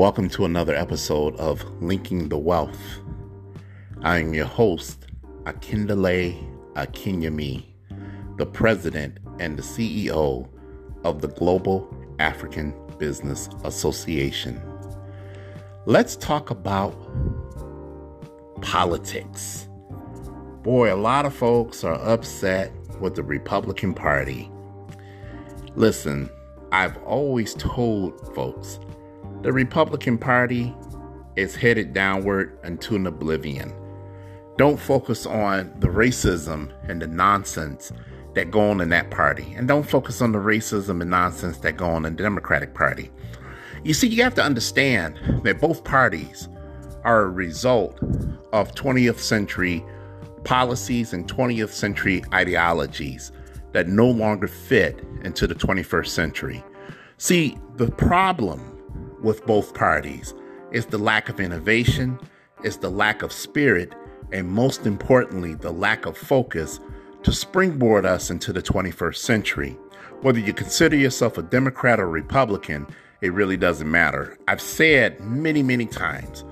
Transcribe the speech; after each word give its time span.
Welcome 0.00 0.30
to 0.30 0.46
another 0.46 0.74
episode 0.74 1.36
of 1.36 1.62
Linking 1.82 2.30
the 2.30 2.38
Wealth. 2.38 3.00
I 4.00 4.20
am 4.20 4.32
your 4.32 4.46
host, 4.46 5.06
Akindele 5.42 6.42
Akinyemi, 6.72 7.66
the 8.38 8.46
president 8.46 9.18
and 9.40 9.58
the 9.58 9.62
CEO 9.62 10.48
of 11.04 11.20
the 11.20 11.28
Global 11.28 11.94
African 12.18 12.74
Business 12.96 13.50
Association. 13.62 14.58
Let's 15.84 16.16
talk 16.16 16.48
about 16.48 16.96
politics. 18.62 19.68
Boy, 20.62 20.94
a 20.94 20.96
lot 20.96 21.26
of 21.26 21.34
folks 21.34 21.84
are 21.84 22.00
upset 22.08 22.72
with 23.00 23.16
the 23.16 23.22
Republican 23.22 23.92
Party. 23.92 24.50
Listen, 25.74 26.30
I've 26.72 26.96
always 27.02 27.52
told 27.52 28.34
folks 28.34 28.80
the 29.42 29.52
Republican 29.52 30.18
Party 30.18 30.74
is 31.36 31.56
headed 31.56 31.94
downward 31.94 32.58
into 32.62 32.96
an 32.96 33.06
oblivion. 33.06 33.72
Don't 34.58 34.78
focus 34.78 35.24
on 35.24 35.72
the 35.80 35.88
racism 35.88 36.72
and 36.88 37.00
the 37.00 37.06
nonsense 37.06 37.92
that 38.34 38.50
go 38.50 38.70
on 38.70 38.80
in 38.80 38.90
that 38.90 39.10
party. 39.10 39.54
And 39.56 39.66
don't 39.66 39.88
focus 39.88 40.20
on 40.20 40.32
the 40.32 40.38
racism 40.38 41.00
and 41.00 41.10
nonsense 41.10 41.56
that 41.58 41.78
go 41.78 41.86
on 41.86 42.04
in 42.04 42.16
the 42.16 42.22
Democratic 42.22 42.74
Party. 42.74 43.10
You 43.82 43.94
see, 43.94 44.08
you 44.08 44.22
have 44.22 44.34
to 44.34 44.42
understand 44.42 45.18
that 45.44 45.58
both 45.58 45.84
parties 45.84 46.48
are 47.04 47.22
a 47.22 47.30
result 47.30 47.98
of 48.52 48.74
20th 48.74 49.18
century 49.18 49.82
policies 50.44 51.14
and 51.14 51.26
20th 51.26 51.70
century 51.70 52.22
ideologies 52.34 53.32
that 53.72 53.88
no 53.88 54.06
longer 54.10 54.48
fit 54.48 55.02
into 55.22 55.46
the 55.46 55.54
21st 55.54 56.08
century. 56.08 56.62
See, 57.16 57.56
the 57.76 57.90
problem 57.90 58.69
with 59.22 59.44
both 59.46 59.74
parties 59.74 60.34
It's 60.72 60.86
the 60.86 60.98
lack 60.98 61.28
of 61.28 61.40
innovation, 61.40 62.18
it's 62.62 62.76
the 62.76 62.90
lack 62.90 63.22
of 63.22 63.32
spirit, 63.32 63.94
and 64.32 64.48
most 64.48 64.86
importantly, 64.86 65.54
the 65.54 65.72
lack 65.72 66.06
of 66.06 66.16
focus 66.16 66.80
to 67.22 67.32
springboard 67.32 68.06
us 68.06 68.30
into 68.30 68.52
the 68.52 68.62
21st 68.62 69.16
century. 69.16 69.76
Whether 70.22 70.38
you 70.38 70.52
consider 70.52 70.96
yourself 70.96 71.38
a 71.38 71.42
Democrat 71.42 71.98
or 71.98 72.08
Republican, 72.08 72.86
it 73.20 73.32
really 73.32 73.56
doesn't 73.56 73.90
matter. 73.90 74.38
I've 74.48 74.60
said 74.60 75.20
many, 75.20 75.62
many 75.62 75.86
times 75.86 76.44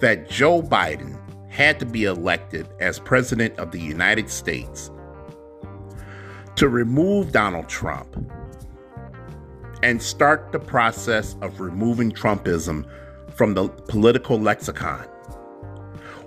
that 0.00 0.30
Joe 0.30 0.62
Biden 0.62 1.18
had 1.50 1.78
to 1.80 1.86
be 1.86 2.04
elected 2.04 2.68
as 2.80 2.98
President 2.98 3.58
of 3.58 3.70
the 3.70 3.80
United 3.80 4.30
States 4.30 4.90
to 6.56 6.68
remove 6.68 7.32
Donald 7.32 7.68
Trump 7.68 8.16
and 9.82 10.02
start 10.02 10.52
the 10.52 10.58
process 10.58 11.36
of 11.42 11.60
removing 11.60 12.12
Trumpism 12.12 12.86
from 13.34 13.54
the 13.54 13.68
political 13.68 14.40
lexicon. 14.40 15.06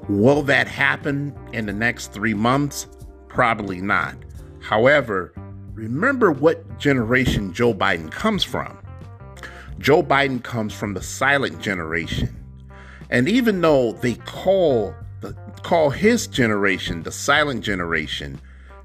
Will 0.07 0.41
that 0.43 0.67
happen 0.67 1.37
in 1.53 1.65
the 1.65 1.73
next 1.73 2.13
three 2.13 2.33
months? 2.33 2.87
Probably 3.27 3.81
not. 3.81 4.15
However, 4.59 5.33
remember 5.73 6.31
what 6.31 6.79
generation 6.79 7.53
Joe 7.53 7.73
Biden 7.73 8.11
comes 8.11 8.43
from. 8.43 8.77
Joe 9.77 10.03
Biden 10.03 10.43
comes 10.43 10.73
from 10.73 10.93
the 10.93 11.01
silent 11.01 11.61
generation. 11.61 12.35
And 13.09 13.27
even 13.29 13.61
though 13.61 13.93
they 13.93 14.15
call 14.15 14.93
the, 15.21 15.33
call 15.63 15.89
his 15.89 16.27
generation 16.27 17.03
the 17.03 17.11
silent 17.11 17.63
generation, 17.63 18.39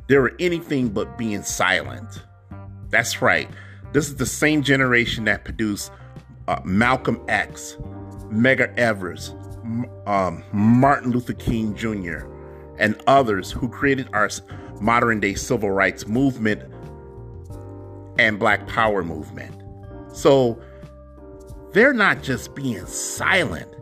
they 0.09 0.19
were 0.19 0.35
anything 0.39 0.89
but 0.89 1.19
being 1.19 1.43
silent. 1.43 2.23
That's 2.91 3.21
right. 3.21 3.49
This 3.95 4.09
is 4.09 4.17
the 4.17 4.27
same 4.27 4.65
generation 4.65 5.25
that 5.27 5.45
produced 5.45 5.93
uh, 6.49 6.61
Malcolm 6.65 7.23
X, 7.29 7.77
Medgar 8.29 8.77
Evers, 8.77 9.33
um, 10.09 10.43
Martin 10.53 11.13
Luther 11.13 11.33
King 11.33 11.77
Jr., 11.77 12.27
and 12.77 13.01
others 13.07 13.53
who 13.53 13.69
created 13.69 14.09
our 14.13 14.29
modern 14.81 15.21
day 15.21 15.35
civil 15.35 15.71
rights 15.71 16.09
movement 16.09 16.61
and 18.19 18.37
Black 18.37 18.67
Power 18.67 19.05
movement. 19.05 19.63
So 20.13 20.61
they're 21.73 21.95
not 21.95 22.21
just 22.21 22.53
being 22.57 22.85
silent, 22.87 23.73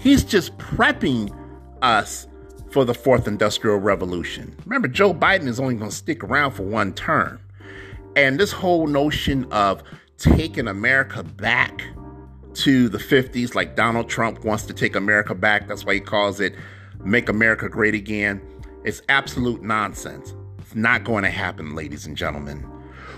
he's 0.00 0.24
just 0.24 0.58
prepping 0.58 1.32
us 1.80 2.26
for 2.72 2.84
the 2.84 2.94
fourth 2.94 3.28
industrial 3.28 3.78
revolution. 3.78 4.52
Remember, 4.64 4.88
Joe 4.88 5.14
Biden 5.14 5.46
is 5.46 5.60
only 5.60 5.76
going 5.76 5.90
to 5.90 5.96
stick 5.96 6.24
around 6.24 6.52
for 6.52 6.64
one 6.64 6.92
term. 6.92 7.38
And 8.16 8.38
this 8.38 8.52
whole 8.52 8.86
notion 8.86 9.44
of 9.52 9.82
taking 10.18 10.68
America 10.68 11.22
back 11.22 11.82
to 12.54 12.88
the 12.88 12.98
50s, 12.98 13.54
like 13.54 13.76
Donald 13.76 14.08
Trump 14.08 14.44
wants 14.44 14.64
to 14.64 14.74
take 14.74 14.96
America 14.96 15.34
back, 15.34 15.68
that's 15.68 15.84
why 15.84 15.94
he 15.94 16.00
calls 16.00 16.40
it 16.40 16.54
Make 17.04 17.28
America 17.28 17.68
Great 17.68 17.94
Again, 17.94 18.40
it's 18.84 19.00
absolute 19.08 19.62
nonsense. 19.62 20.34
It's 20.58 20.74
not 20.74 21.04
going 21.04 21.24
to 21.24 21.30
happen, 21.30 21.74
ladies 21.74 22.06
and 22.06 22.16
gentlemen. 22.16 22.60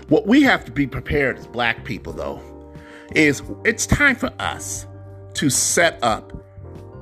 What 0.09 0.27
we 0.27 0.43
have 0.43 0.65
to 0.65 0.71
be 0.71 0.87
prepared 0.87 1.37
as 1.37 1.47
black 1.47 1.83
people, 1.85 2.13
though, 2.13 2.41
is 3.15 3.41
it's 3.65 3.85
time 3.85 4.15
for 4.15 4.31
us 4.39 4.85
to 5.35 5.49
set 5.49 6.01
up 6.03 6.33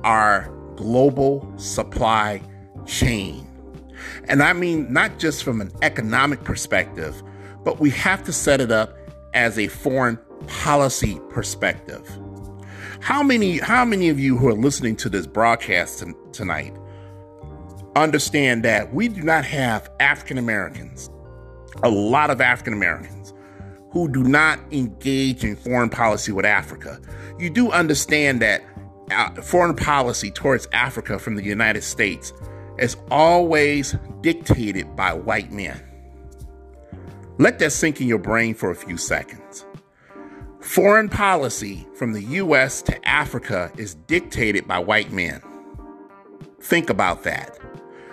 our 0.04 0.50
global 0.76 1.52
supply 1.56 2.40
chain. 2.86 3.46
And 4.28 4.42
I 4.42 4.52
mean, 4.52 4.92
not 4.92 5.18
just 5.18 5.44
from 5.44 5.60
an 5.60 5.70
economic 5.82 6.44
perspective, 6.44 7.22
but 7.64 7.80
we 7.80 7.90
have 7.90 8.22
to 8.24 8.32
set 8.32 8.60
it 8.60 8.70
up 8.70 8.96
as 9.34 9.58
a 9.58 9.68
foreign 9.68 10.18
policy 10.46 11.20
perspective. 11.30 12.08
How 13.00 13.22
many, 13.22 13.58
how 13.58 13.84
many 13.84 14.08
of 14.08 14.20
you 14.20 14.36
who 14.36 14.48
are 14.48 14.54
listening 14.54 14.96
to 14.96 15.08
this 15.08 15.26
broadcast 15.26 16.04
tonight 16.32 16.74
understand 17.96 18.64
that 18.64 18.94
we 18.94 19.08
do 19.08 19.22
not 19.22 19.44
have 19.44 19.90
African 20.00 20.38
Americans, 20.38 21.10
a 21.82 21.90
lot 21.90 22.30
of 22.30 22.40
African 22.40 22.72
Americans, 22.72 23.32
who 23.90 24.08
do 24.08 24.22
not 24.22 24.58
engage 24.70 25.44
in 25.44 25.56
foreign 25.56 25.90
policy 25.90 26.32
with 26.32 26.46
Africa? 26.46 27.00
You 27.38 27.50
do 27.50 27.70
understand 27.70 28.40
that 28.40 28.62
uh, 29.10 29.30
foreign 29.42 29.76
policy 29.76 30.30
towards 30.30 30.68
Africa 30.72 31.18
from 31.18 31.34
the 31.34 31.42
United 31.42 31.82
States 31.82 32.32
is 32.78 32.96
always 33.10 33.96
dictated 34.20 34.94
by 34.96 35.12
white 35.12 35.52
men. 35.52 35.80
Let 37.42 37.58
that 37.58 37.72
sink 37.72 38.00
in 38.00 38.06
your 38.06 38.20
brain 38.20 38.54
for 38.54 38.70
a 38.70 38.74
few 38.76 38.96
seconds. 38.96 39.66
Foreign 40.60 41.08
policy 41.08 41.88
from 41.92 42.12
the 42.12 42.22
US 42.22 42.82
to 42.82 43.08
Africa 43.08 43.72
is 43.76 43.96
dictated 43.96 44.68
by 44.68 44.78
white 44.78 45.10
men. 45.10 45.42
Think 46.60 46.88
about 46.88 47.24
that. 47.24 47.58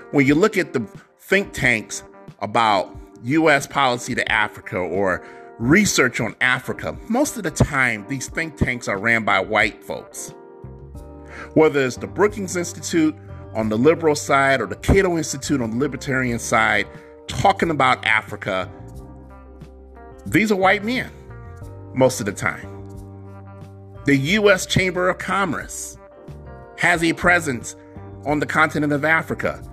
When 0.10 0.26
you 0.26 0.34
look 0.34 0.58
at 0.58 0.74
the 0.74 0.84
think 1.20 1.54
tanks 1.54 2.02
about 2.40 2.98
US 3.22 3.68
policy 3.68 4.16
to 4.16 4.32
Africa 4.32 4.78
or 4.78 5.24
research 5.60 6.20
on 6.20 6.36
Africa, 6.42 6.98
most 7.08 7.38
of 7.38 7.44
the 7.44 7.52
time 7.52 8.08
these 8.10 8.30
think 8.30 8.58
tanks 8.58 8.88
are 8.88 8.98
ran 8.98 9.26
by 9.26 9.40
white 9.40 9.84
folks. 9.84 10.34
Whether 11.54 11.86
it's 11.86 11.98
the 11.98 12.08
Brookings 12.08 12.56
Institute 12.56 13.16
on 13.54 13.70
the 13.70 13.78
liberal 13.78 14.16
side 14.16 14.60
or 14.60 14.66
the 14.66 14.78
Cato 14.78 15.18
Institute 15.18 15.62
on 15.62 15.70
the 15.70 15.78
libertarian 15.78 16.40
side, 16.40 16.88
talking 17.28 17.70
about 17.70 18.04
Africa, 18.08 18.68
these 20.26 20.52
are 20.52 20.56
white 20.56 20.84
men 20.84 21.12
most 21.94 22.20
of 22.20 22.26
the 22.26 22.32
time. 22.32 22.68
The 24.06 24.16
U.S. 24.16 24.66
Chamber 24.66 25.10
of 25.10 25.18
Commerce 25.18 25.98
has 26.78 27.04
a 27.04 27.14
presence 27.14 27.76
on 28.26 28.40
the 28.40 28.46
continent 28.46 28.94
of 28.94 29.06
Africa 29.06 29.64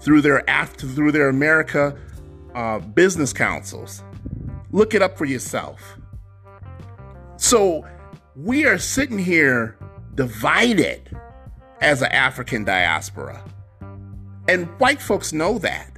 through 0.00 0.20
their 0.20 0.48
after 0.48 0.86
through 0.86 1.12
their 1.12 1.28
America 1.28 1.96
uh, 2.54 2.78
business 2.78 3.32
councils. 3.32 4.02
Look 4.70 4.94
it 4.94 5.02
up 5.02 5.16
for 5.16 5.24
yourself. 5.24 5.98
So 7.36 7.86
we 8.36 8.66
are 8.66 8.78
sitting 8.78 9.18
here 9.18 9.76
divided 10.14 11.16
as 11.80 12.02
an 12.02 12.12
African 12.12 12.64
diaspora. 12.64 13.44
And 14.48 14.66
white 14.78 15.00
folks 15.00 15.32
know 15.32 15.58
that. 15.58 15.90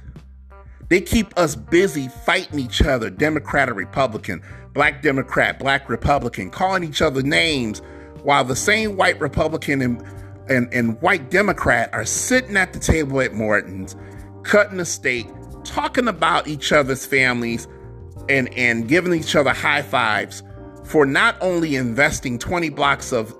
They 0.89 1.01
keep 1.01 1.37
us 1.37 1.55
busy 1.55 2.07
fighting 2.07 2.59
each 2.59 2.81
other, 2.81 3.09
Democrat 3.09 3.69
or 3.69 3.73
Republican, 3.73 4.41
black 4.73 5.01
Democrat, 5.01 5.59
black 5.59 5.89
Republican, 5.89 6.49
calling 6.49 6.83
each 6.83 7.01
other 7.01 7.21
names, 7.21 7.81
while 8.23 8.43
the 8.43 8.55
same 8.55 8.95
white 8.95 9.19
Republican 9.19 9.81
and, 9.81 10.03
and, 10.47 10.73
and 10.73 11.01
white 11.01 11.29
Democrat 11.29 11.89
are 11.93 12.05
sitting 12.05 12.55
at 12.55 12.73
the 12.73 12.79
table 12.79 13.19
at 13.19 13.33
Morton's, 13.33 13.95
cutting 14.43 14.79
a 14.79 14.85
steak, 14.85 15.27
talking 15.65 16.07
about 16.07 16.47
each 16.47 16.71
other's 16.71 17.05
families, 17.05 17.67
and, 18.29 18.53
and 18.57 18.87
giving 18.87 19.13
each 19.13 19.35
other 19.35 19.51
high 19.51 19.81
fives 19.81 20.43
for 20.83 21.05
not 21.05 21.37
only 21.41 21.75
investing 21.75 22.39
20 22.39 22.69
blocks 22.69 23.11
of 23.11 23.35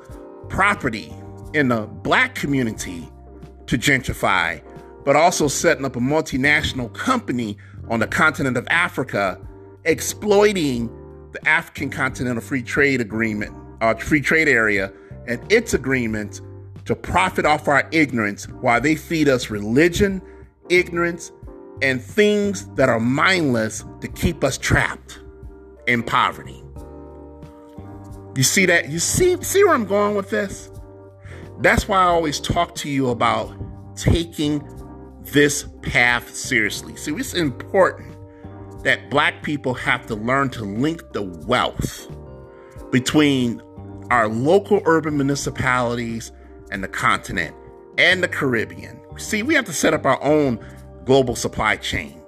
property 0.49 1.13
in 1.53 1.69
the 1.69 1.81
black 1.81 2.35
community 2.35 3.09
to 3.67 3.77
gentrify, 3.77 4.61
but 5.07 5.15
also 5.15 5.47
setting 5.47 5.85
up 5.85 5.95
a 5.95 6.01
multinational 6.01 6.93
company 6.93 7.57
on 7.87 8.01
the 8.01 8.07
continent 8.07 8.57
of 8.57 8.67
Africa, 8.69 9.39
exploiting 9.85 10.89
the 11.31 11.47
African 11.47 11.89
Continental 11.89 12.41
Free 12.41 12.61
Trade 12.61 12.99
Agreement, 12.99 13.55
uh, 13.79 13.93
free 13.93 14.19
trade 14.19 14.49
area, 14.49 14.91
and 15.25 15.39
its 15.49 15.73
agreements 15.73 16.41
to 16.83 16.93
profit 16.93 17.45
off 17.45 17.69
our 17.69 17.87
ignorance 17.93 18.49
while 18.59 18.81
they 18.81 18.95
feed 18.97 19.29
us 19.29 19.49
religion, 19.49 20.21
ignorance, 20.67 21.31
and 21.81 22.01
things 22.01 22.67
that 22.75 22.89
are 22.89 22.99
mindless 22.99 23.85
to 24.01 24.09
keep 24.09 24.43
us 24.43 24.57
trapped 24.57 25.21
in 25.87 26.03
poverty. 26.03 26.61
You 28.35 28.43
see 28.43 28.65
that? 28.65 28.89
You 28.89 28.99
see 28.99 29.41
see 29.41 29.63
where 29.63 29.73
I'm 29.73 29.85
going 29.85 30.15
with 30.17 30.31
this? 30.31 30.69
That's 31.61 31.87
why 31.87 31.99
I 31.99 32.07
always 32.07 32.41
talk 32.41 32.75
to 32.75 32.89
you 32.89 33.09
about 33.09 33.53
taking 33.95 34.61
this 35.31 35.67
path 35.81 36.33
seriously. 36.33 36.95
See, 36.95 37.11
it's 37.11 37.33
important 37.33 38.15
that 38.83 39.09
black 39.09 39.43
people 39.43 39.73
have 39.73 40.05
to 40.07 40.15
learn 40.15 40.49
to 40.51 40.63
link 40.63 41.13
the 41.13 41.23
wealth 41.23 42.07
between 42.91 43.61
our 44.11 44.27
local 44.27 44.81
urban 44.85 45.17
municipalities 45.17 46.31
and 46.71 46.83
the 46.83 46.87
continent 46.87 47.55
and 47.97 48.23
the 48.23 48.27
Caribbean. 48.27 48.99
See, 49.17 49.43
we 49.43 49.55
have 49.55 49.65
to 49.65 49.73
set 49.73 49.93
up 49.93 50.05
our 50.05 50.21
own 50.23 50.63
global 51.05 51.35
supply 51.35 51.77
chain. 51.77 52.21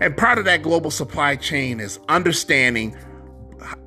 And 0.00 0.16
part 0.16 0.38
of 0.38 0.44
that 0.44 0.62
global 0.62 0.90
supply 0.90 1.36
chain 1.36 1.80
is 1.80 1.98
understanding 2.08 2.96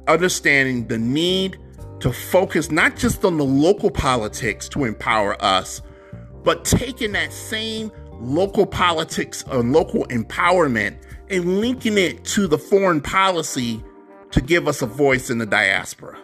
understanding 0.08 0.88
the 0.88 0.98
need 0.98 1.58
to 2.00 2.12
focus 2.12 2.72
not 2.72 2.96
just 2.96 3.24
on 3.24 3.38
the 3.38 3.46
local 3.46 3.92
politics 3.92 4.68
to 4.70 4.86
empower 4.86 5.42
us, 5.44 5.82
but 6.44 6.66
taking 6.66 7.12
that 7.12 7.32
same 7.32 7.92
local 8.20 8.66
politics 8.66 9.44
or 9.52 9.64
local 9.64 10.06
empowerment 10.08 10.98
and 11.30 11.60
linking 11.62 11.98
it 11.98 12.24
to 12.26 12.48
the 12.48 12.58
foreign 12.58 13.02
policy 13.02 13.84
to 14.32 14.42
give 14.42 14.68
us 14.68 14.82
a 14.82 14.86
voice 14.86 15.30
in 15.30 15.38
the 15.38 15.46
diaspora. 15.46 16.18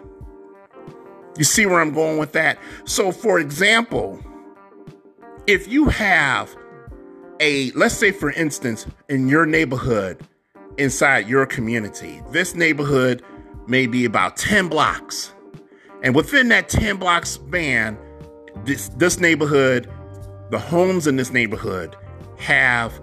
You 1.38 1.44
see 1.44 1.66
where 1.66 1.82
I'm 1.82 1.94
going 1.94 2.18
with 2.18 2.32
that? 2.34 2.58
So, 2.86 3.12
for 3.12 3.40
example, 3.40 4.20
if 5.48 5.68
you 5.68 5.90
have 5.90 6.56
a, 7.40 7.72
let's 7.72 7.96
say, 7.96 8.12
for 8.12 8.32
instance, 8.32 8.86
in 9.10 9.28
your 9.28 9.46
neighborhood, 9.46 10.26
inside 10.78 11.28
your 11.28 11.46
community, 11.46 12.22
this 12.32 12.56
neighborhood 12.56 13.22
may 13.68 13.88
be 13.88 14.06
about 14.06 14.38
10 14.38 14.70
blocks. 14.70 15.34
And 16.04 16.16
within 16.16 16.48
that 16.50 16.70
10 16.70 16.98
block 16.98 17.26
span, 17.26 17.98
this, 18.64 18.90
this 18.90 19.20
neighborhood, 19.20 19.90
the 20.50 20.60
homes 20.60 21.08
in 21.08 21.16
this 21.16 21.32
neighborhood 21.32 21.96
have 22.38 22.94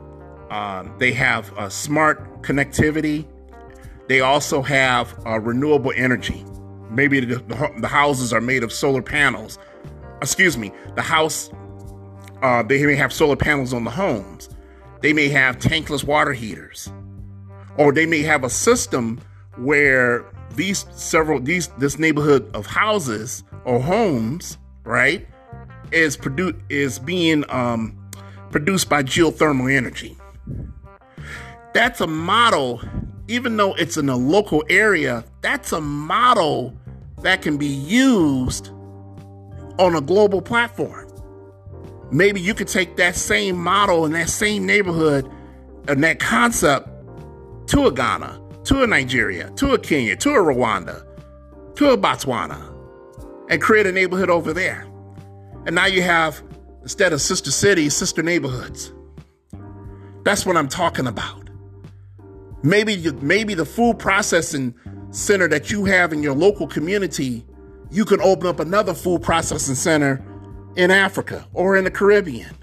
um, 0.53 0.95
they 0.99 1.13
have 1.13 1.51
a 1.57 1.71
smart 1.71 2.43
connectivity. 2.43 3.27
They 4.09 4.21
also 4.21 4.61
have 4.61 5.19
uh, 5.27 5.41
renewable 5.41 5.95
energy. 5.97 6.45
Maybe 6.91 7.21
the, 7.21 7.37
the, 7.37 7.73
the, 7.81 7.89
houses 7.89 8.35
are 8.35 8.41
made 8.43 8.63
of 8.63 8.71
solar 8.71 9.01
panels. 9.01 9.59
Excuse 10.21 10.59
me, 10.59 10.71
the 10.95 11.01
house, 11.01 11.51
uh, 12.43 12.63
they 12.65 12.85
may 12.85 12.97
have 12.97 13.15
solar 13.15 13.35
panels 13.35 13.73
on 13.73 13.85
the 13.85 13.91
homes. 13.91 14.51
They 15.01 15.15
may 15.15 15.31
have 15.31 15.59
tankless 15.59 16.05
water 16.05 16.35
heaters. 16.35 16.93
Or 17.79 17.91
they 17.91 18.05
may 18.05 18.21
have 18.21 18.45
a 18.45 18.51
system 18.51 19.23
where 19.57 20.27
these 20.55 20.85
several, 20.93 21.41
these, 21.41 21.69
this 21.79 21.99
neighborhood 21.99 22.55
of 22.55 22.67
houses 22.67 23.43
or 23.65 23.81
homes, 23.81 24.59
right, 24.85 25.27
is 25.93 26.17
produced, 26.17 26.57
is 26.69 26.99
being 26.99 27.45
um, 27.51 27.99
produced 28.51 28.89
by 28.89 29.03
geothermal 29.03 29.75
energy. 29.75 30.17
That's 31.75 32.01
a 32.01 32.07
model, 32.07 32.81
even 33.29 33.57
though 33.57 33.75
it's 33.75 33.97
in 33.97 34.09
a 34.09 34.17
local 34.17 34.63
area, 34.69 35.25
that's 35.41 35.73
a 35.73 35.81
model 35.81 36.77
that 37.23 37.43
can 37.43 37.57
be 37.57 37.67
used 37.67 38.69
on 39.79 39.95
a 39.95 40.01
global 40.01 40.43
platform. 40.43 41.09
Maybe 42.11 42.41
you 42.41 42.53
could 42.53 42.69
take 42.69 42.97
that 42.97 43.17
same 43.17 43.57
model 43.57 44.05
in 44.05 44.13
that 44.13 44.29
same 44.29 44.67
neighborhood 44.67 45.31
and 45.89 46.05
that 46.05 46.19
concept 46.19 46.89
to 47.69 47.87
a 47.87 47.93
Ghana, 47.93 48.39
to 48.65 48.83
a 48.83 48.87
Nigeria, 48.87 49.51
to 49.57 49.73
a 49.73 49.79
Kenya, 49.79 50.15
to 50.17 50.31
a 50.31 50.39
Rwanda, 50.39 51.07
to 51.77 51.91
a 51.91 51.97
Botswana, 51.97 52.61
and 53.49 53.63
create 53.63 53.87
a 53.87 53.93
neighborhood 53.93 54.29
over 54.29 54.53
there. 54.53 54.87
And 55.67 55.75
now 55.75 55.87
you 55.87 56.03
have, 56.03 56.43
instead 56.83 57.13
of 57.13 57.21
sister 57.21 57.51
cities, 57.51 57.95
sister 57.95 58.23
neighborhoods. 58.23 58.93
That's 60.25 60.47
what 60.47 60.57
I'm 60.57 60.69
talking 60.69 61.07
about. 61.07 61.51
Maybe 62.63 63.11
maybe 63.21 63.55
the 63.55 63.65
food 63.65 63.99
processing 63.99 64.75
center 65.11 65.49
that 65.49 65.71
you 65.71 65.85
have 65.85 66.13
in 66.13 66.23
your 66.23 66.35
local 66.35 66.67
community, 66.67 67.45
you 67.91 68.05
can 68.05 68.21
open 68.21 68.47
up 68.47 68.61
another 68.61 68.95
food 68.95 69.23
processing 69.23 69.75
center 69.75 70.25
in 70.77 70.91
Africa 70.91 71.47
or 71.53 71.77
in 71.77 71.85
the 71.85 71.91
Caribbean. 71.91 72.57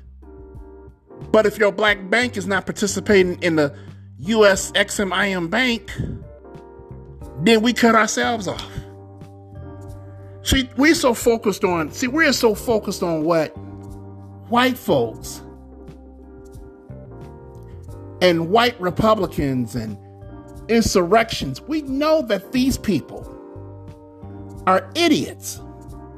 But 1.32 1.46
if 1.46 1.58
your 1.58 1.72
black 1.72 2.10
bank 2.10 2.38
is 2.38 2.48
not 2.48 2.66
participating 2.66 3.42
in 3.44 3.56
the 3.58 3.76
US 4.20 4.72
EXIM 4.74 5.50
bank, 5.50 5.92
then 7.42 7.62
we 7.62 7.74
cut 7.74 7.96
ourselves 7.96 8.48
off. 8.48 8.79
See, 10.44 10.70
we're 10.78 10.96
so 10.96 11.14
focused 11.14 11.64
on, 11.64 11.92
see, 11.92 12.08
we're 12.08 12.32
so 12.34 12.56
focused 12.56 13.04
on 13.04 13.24
what 13.24 13.50
white 14.50 14.78
folks 14.78 15.42
and 18.22 18.50
white 18.50 18.80
Republicans 18.80 19.76
and 19.76 19.98
insurrections, 20.70 21.62
we 21.62 21.82
know 21.84 22.22
that 22.24 22.52
these 22.52 22.78
people 22.78 23.26
are 24.68 24.90
idiots. 24.96 25.60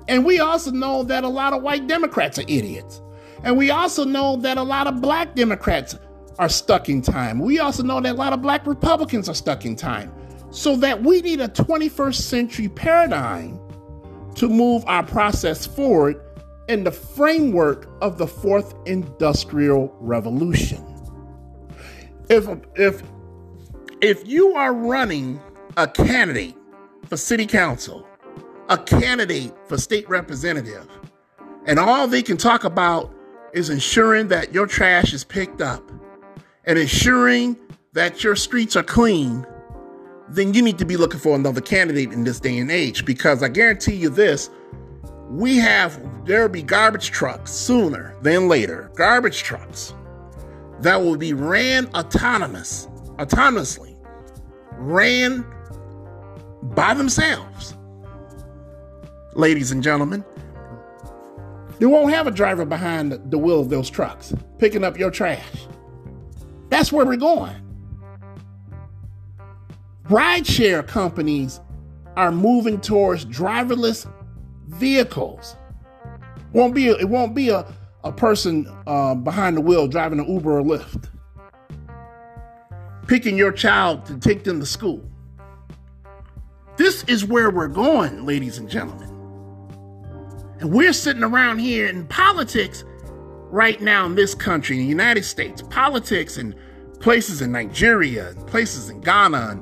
And 0.07 0.25
we 0.25 0.39
also 0.39 0.71
know 0.71 1.03
that 1.03 1.23
a 1.23 1.27
lot 1.27 1.53
of 1.53 1.61
white 1.61 1.87
Democrats 1.87 2.37
are 2.37 2.45
idiots. 2.47 3.01
And 3.43 3.57
we 3.57 3.71
also 3.71 4.03
know 4.03 4.35
that 4.37 4.57
a 4.57 4.63
lot 4.63 4.87
of 4.87 5.01
black 5.01 5.35
Democrats 5.35 5.97
are 6.37 6.49
stuck 6.49 6.89
in 6.89 7.01
time. 7.01 7.39
We 7.39 7.59
also 7.59 7.83
know 7.83 8.01
that 8.01 8.13
a 8.13 8.17
lot 8.17 8.33
of 8.33 8.41
black 8.41 8.67
Republicans 8.67 9.29
are 9.29 9.35
stuck 9.35 9.65
in 9.65 9.75
time. 9.75 10.11
So 10.49 10.75
that 10.77 11.01
we 11.01 11.21
need 11.21 11.39
a 11.39 11.47
21st 11.47 12.15
century 12.15 12.67
paradigm 12.67 13.60
to 14.35 14.49
move 14.49 14.83
our 14.87 15.03
process 15.03 15.65
forward 15.65 16.21
in 16.67 16.83
the 16.83 16.91
framework 16.91 17.89
of 18.01 18.17
the 18.17 18.27
fourth 18.27 18.73
industrial 18.85 19.95
revolution. 19.99 20.85
If 22.29 22.47
if 22.75 23.03
if 24.01 24.25
you 24.27 24.53
are 24.55 24.73
running 24.73 25.39
a 25.77 25.87
candidate 25.87 26.55
for 27.07 27.17
city 27.17 27.45
council, 27.45 28.07
a 28.69 28.77
candidate 28.77 29.53
for 29.67 29.77
state 29.77 30.07
representative, 30.09 30.87
and 31.65 31.77
all 31.77 32.07
they 32.07 32.21
can 32.21 32.37
talk 32.37 32.63
about 32.63 33.13
is 33.53 33.69
ensuring 33.69 34.29
that 34.29 34.53
your 34.53 34.65
trash 34.65 35.13
is 35.13 35.23
picked 35.23 35.61
up 35.61 35.83
and 36.65 36.79
ensuring 36.79 37.57
that 37.93 38.23
your 38.23 38.35
streets 38.35 38.75
are 38.75 38.83
clean, 38.83 39.45
then 40.35 40.53
you 40.53 40.61
need 40.61 40.77
to 40.77 40.85
be 40.85 40.97
looking 40.97 41.19
for 41.19 41.35
another 41.35 41.61
candidate 41.61 42.11
in 42.11 42.23
this 42.23 42.39
day 42.39 42.57
and 42.57 42.71
age 42.71 43.05
because 43.05 43.43
I 43.43 43.49
guarantee 43.49 43.95
you 43.95 44.09
this 44.09 44.49
we 45.29 45.57
have 45.57 45.99
there'll 46.25 46.49
be 46.49 46.61
garbage 46.61 47.11
trucks 47.11 47.51
sooner 47.51 48.15
than 48.21 48.47
later. 48.47 48.91
Garbage 48.95 49.43
trucks 49.43 49.93
that 50.79 51.01
will 51.01 51.17
be 51.17 51.33
ran 51.33 51.87
autonomous, 51.95 52.87
autonomously, 53.17 53.95
ran 54.73 55.45
by 56.63 56.93
themselves. 56.93 57.75
Ladies 59.33 59.71
and 59.71 59.81
gentlemen, 59.81 60.25
they 61.79 61.85
won't 61.85 62.13
have 62.13 62.27
a 62.27 62.31
driver 62.31 62.65
behind 62.65 63.11
the 63.31 63.37
wheel 63.37 63.59
of 63.59 63.69
those 63.69 63.89
trucks 63.89 64.33
picking 64.59 64.83
up 64.83 64.97
your 64.97 65.11
trash. 65.11 65.67
That's 66.69 66.91
where 66.91 67.05
we're 67.05 67.15
going. 67.15 67.55
Rideshare 70.11 70.85
companies 70.85 71.61
are 72.17 72.31
moving 72.31 72.81
towards 72.81 73.25
driverless 73.25 74.11
vehicles. 74.67 75.55
Won't 76.51 76.75
be 76.75 76.89
a, 76.89 76.97
it 76.97 77.07
won't 77.07 77.33
be 77.33 77.49
a 77.49 77.65
a 78.03 78.11
person 78.11 78.67
uh, 78.87 79.15
behind 79.15 79.57
the 79.57 79.61
wheel 79.61 79.87
driving 79.87 80.19
an 80.19 80.27
Uber 80.27 80.59
or 80.59 80.63
Lyft, 80.63 81.09
picking 83.07 83.37
your 83.37 83.51
child 83.51 84.05
to 84.07 84.17
take 84.17 84.43
them 84.43 84.59
to 84.59 84.65
school. 84.65 85.03
This 86.77 87.03
is 87.03 87.25
where 87.25 87.51
we're 87.51 87.67
going, 87.67 88.25
ladies 88.25 88.57
and 88.57 88.69
gentlemen. 88.69 89.07
And 90.59 90.71
we're 90.71 90.93
sitting 90.93 91.23
around 91.23 91.59
here 91.59 91.87
in 91.87 92.07
politics 92.07 92.83
right 93.51 93.79
now 93.81 94.05
in 94.05 94.15
this 94.15 94.33
country, 94.33 94.77
in 94.77 94.83
the 94.83 94.89
United 94.89 95.23
States, 95.23 95.61
politics 95.61 96.37
and 96.37 96.55
places 96.99 97.41
in 97.41 97.51
Nigeria 97.51 98.29
and 98.29 98.47
places 98.47 98.89
in 98.89 99.01
Ghana 99.01 99.61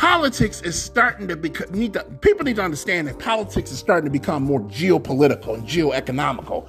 politics 0.00 0.62
is 0.62 0.80
starting 0.80 1.28
to 1.28 1.36
become 1.36 1.70
need 1.72 1.92
to, 1.92 2.02
people 2.22 2.42
need 2.42 2.56
to 2.56 2.62
understand 2.62 3.06
that 3.06 3.18
politics 3.18 3.70
is 3.70 3.78
starting 3.78 4.06
to 4.06 4.10
become 4.10 4.42
more 4.42 4.60
geopolitical 4.62 5.52
and 5.52 5.68
geoeconomical 5.68 6.66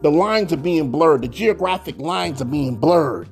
the 0.00 0.10
lines 0.10 0.50
are 0.50 0.56
being 0.56 0.90
blurred, 0.90 1.20
the 1.20 1.28
geographic 1.28 1.98
lines 1.98 2.40
are 2.40 2.46
being 2.46 2.74
blurred. 2.76 3.28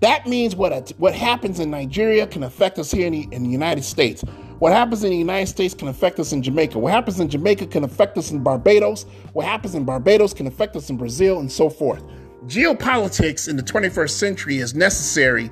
That 0.00 0.26
means 0.26 0.56
what, 0.56 0.90
what 0.96 1.14
happens 1.14 1.60
in 1.60 1.70
Nigeria 1.70 2.26
can 2.26 2.42
affect 2.42 2.78
us 2.78 2.90
here 2.90 3.06
in 3.06 3.12
the, 3.12 3.28
in 3.32 3.42
the 3.42 3.50
United 3.50 3.84
States. 3.84 4.22
What 4.60 4.72
happens 4.72 5.04
in 5.04 5.10
the 5.10 5.16
United 5.18 5.48
States 5.48 5.74
can 5.74 5.88
affect 5.88 6.18
us 6.18 6.32
in 6.32 6.42
Jamaica. 6.42 6.78
What 6.78 6.92
happens 6.92 7.20
in 7.20 7.28
Jamaica 7.28 7.66
can 7.66 7.84
affect 7.84 8.16
us 8.16 8.30
in 8.30 8.42
Barbados. 8.42 9.04
What 9.34 9.44
happens 9.44 9.74
in 9.74 9.84
Barbados 9.84 10.32
can 10.32 10.46
affect 10.46 10.74
us 10.74 10.88
in 10.88 10.96
Brazil, 10.96 11.40
and 11.40 11.52
so 11.52 11.68
forth. 11.68 12.02
Geopolitics 12.46 13.46
in 13.46 13.56
the 13.56 13.62
21st 13.62 14.10
century 14.10 14.56
is 14.56 14.74
necessary 14.74 15.50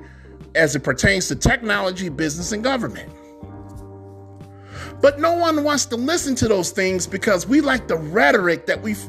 as 0.55 0.75
it 0.75 0.83
pertains 0.83 1.27
to 1.27 1.35
technology, 1.35 2.09
business, 2.09 2.51
and 2.51 2.63
government. 2.63 3.11
But 5.01 5.19
no 5.19 5.33
one 5.33 5.63
wants 5.63 5.85
to 5.87 5.95
listen 5.95 6.35
to 6.35 6.47
those 6.47 6.71
things 6.71 7.05
because 7.05 7.47
we 7.47 7.61
like 7.61 7.87
the 7.87 7.97
rhetoric 7.97 8.65
that 8.65 8.81
we've 8.81 9.03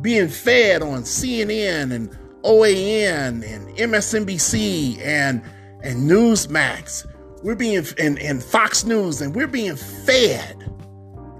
being 0.00 0.28
fed 0.28 0.82
on 0.82 1.02
CNN 1.02 1.92
and 1.92 2.10
OAN 2.42 3.42
and 3.42 3.68
MSNBC 3.76 5.00
and 5.00 5.42
and 5.82 6.08
Newsmax. 6.08 7.06
We're 7.42 7.54
being 7.54 7.84
and, 7.98 8.18
and 8.18 8.42
Fox 8.42 8.84
News 8.84 9.20
and 9.20 9.34
we're 9.34 9.46
being 9.46 9.76
fed 9.76 10.64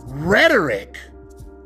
rhetoric 0.07 0.99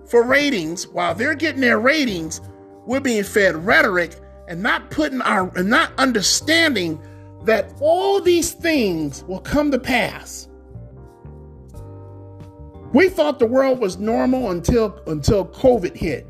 for 0.06 0.22
ratings 0.22 0.86
while 0.88 1.14
they're 1.14 1.34
getting 1.34 1.60
their 1.60 1.78
ratings. 1.78 2.40
We're 2.86 3.00
being 3.00 3.24
fed 3.24 3.56
rhetoric 3.56 4.16
and 4.48 4.62
not 4.62 4.90
putting 4.90 5.20
our 5.22 5.50
and 5.56 5.70
not 5.70 5.92
understanding 5.98 7.00
that 7.44 7.72
all 7.80 8.20
these 8.20 8.52
things 8.52 9.24
will 9.24 9.40
come 9.40 9.70
to 9.70 9.78
pass. 9.78 10.48
We 12.92 13.08
thought 13.08 13.38
the 13.38 13.46
world 13.46 13.80
was 13.80 13.98
normal 13.98 14.50
until 14.50 15.00
until 15.06 15.46
COVID 15.46 15.96
hit. 15.96 16.26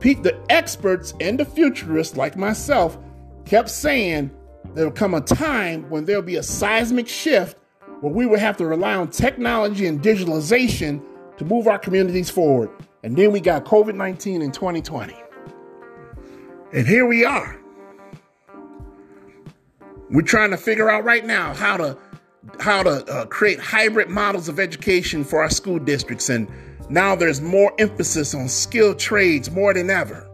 The 0.00 0.38
experts 0.50 1.14
and 1.18 1.40
the 1.40 1.46
futurists 1.46 2.14
like 2.14 2.36
myself 2.36 2.98
kept 3.46 3.70
saying 3.70 4.30
there'll 4.74 4.90
come 4.90 5.14
a 5.14 5.20
time 5.22 5.88
when 5.88 6.04
there'll 6.04 6.20
be 6.20 6.36
a 6.36 6.42
seismic 6.42 7.08
shift 7.08 7.56
where 8.00 8.12
we 8.12 8.26
will 8.26 8.38
have 8.38 8.58
to 8.58 8.66
rely 8.66 8.94
on 8.94 9.08
technology 9.08 9.86
and 9.86 10.02
digitalization 10.02 11.02
to 11.38 11.44
move 11.46 11.66
our 11.66 11.78
communities 11.78 12.28
forward. 12.28 12.70
And 13.02 13.16
then 13.16 13.32
we 13.32 13.40
got 13.40 13.64
COVID 13.64 13.94
19 13.94 14.42
in 14.42 14.52
2020. 14.52 15.14
And 16.74 16.86
here 16.86 17.06
we 17.06 17.24
are. 17.24 17.63
We're 20.10 20.22
trying 20.22 20.50
to 20.50 20.56
figure 20.56 20.90
out 20.90 21.04
right 21.04 21.24
now 21.24 21.54
how 21.54 21.76
to 21.76 21.96
how 22.60 22.82
to 22.82 23.04
uh, 23.06 23.26
create 23.26 23.58
hybrid 23.58 24.10
models 24.10 24.48
of 24.48 24.60
education 24.60 25.24
for 25.24 25.40
our 25.40 25.48
school 25.48 25.78
districts 25.78 26.28
and 26.28 26.48
now 26.90 27.14
there's 27.14 27.40
more 27.40 27.72
emphasis 27.78 28.34
on 28.34 28.48
skilled 28.48 28.98
trades 28.98 29.50
more 29.50 29.72
than 29.72 29.88
ever. 29.88 30.28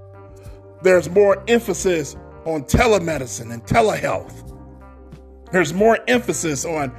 There's 0.82 1.08
more 1.08 1.42
emphasis 1.46 2.16
on 2.44 2.64
telemedicine 2.64 3.52
and 3.52 3.62
telehealth. 3.64 4.46
There's 5.52 5.72
more 5.72 5.98
emphasis 6.08 6.64
on 6.64 6.92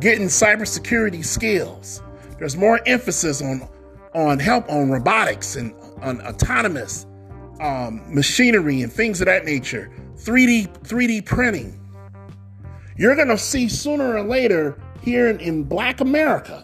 getting 0.00 0.26
cybersecurity 0.26 1.24
skills. 1.24 2.02
There's 2.38 2.56
more 2.56 2.80
emphasis 2.86 3.40
on 3.40 3.68
on 4.14 4.38
help 4.38 4.68
on 4.68 4.90
robotics 4.90 5.56
and 5.56 5.72
on 6.02 6.20
autonomous 6.22 7.06
um, 7.60 8.02
machinery 8.12 8.82
and 8.82 8.92
things 8.92 9.20
of 9.20 9.26
that 9.26 9.44
nature. 9.44 9.90
3D 10.16 10.68
3D 10.82 11.24
printing. 11.24 11.79
You're 13.00 13.16
gonna 13.16 13.38
see 13.38 13.66
sooner 13.66 14.14
or 14.14 14.22
later 14.22 14.78
here 15.00 15.28
in, 15.28 15.40
in 15.40 15.64
Black 15.64 16.02
America 16.02 16.62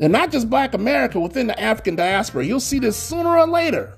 and 0.00 0.12
not 0.12 0.32
just 0.32 0.50
Black 0.50 0.74
America, 0.74 1.20
within 1.20 1.46
the 1.46 1.60
African 1.60 1.94
diaspora. 1.94 2.44
You'll 2.44 2.58
see 2.58 2.80
this 2.80 2.96
sooner 2.96 3.38
or 3.38 3.46
later. 3.46 3.94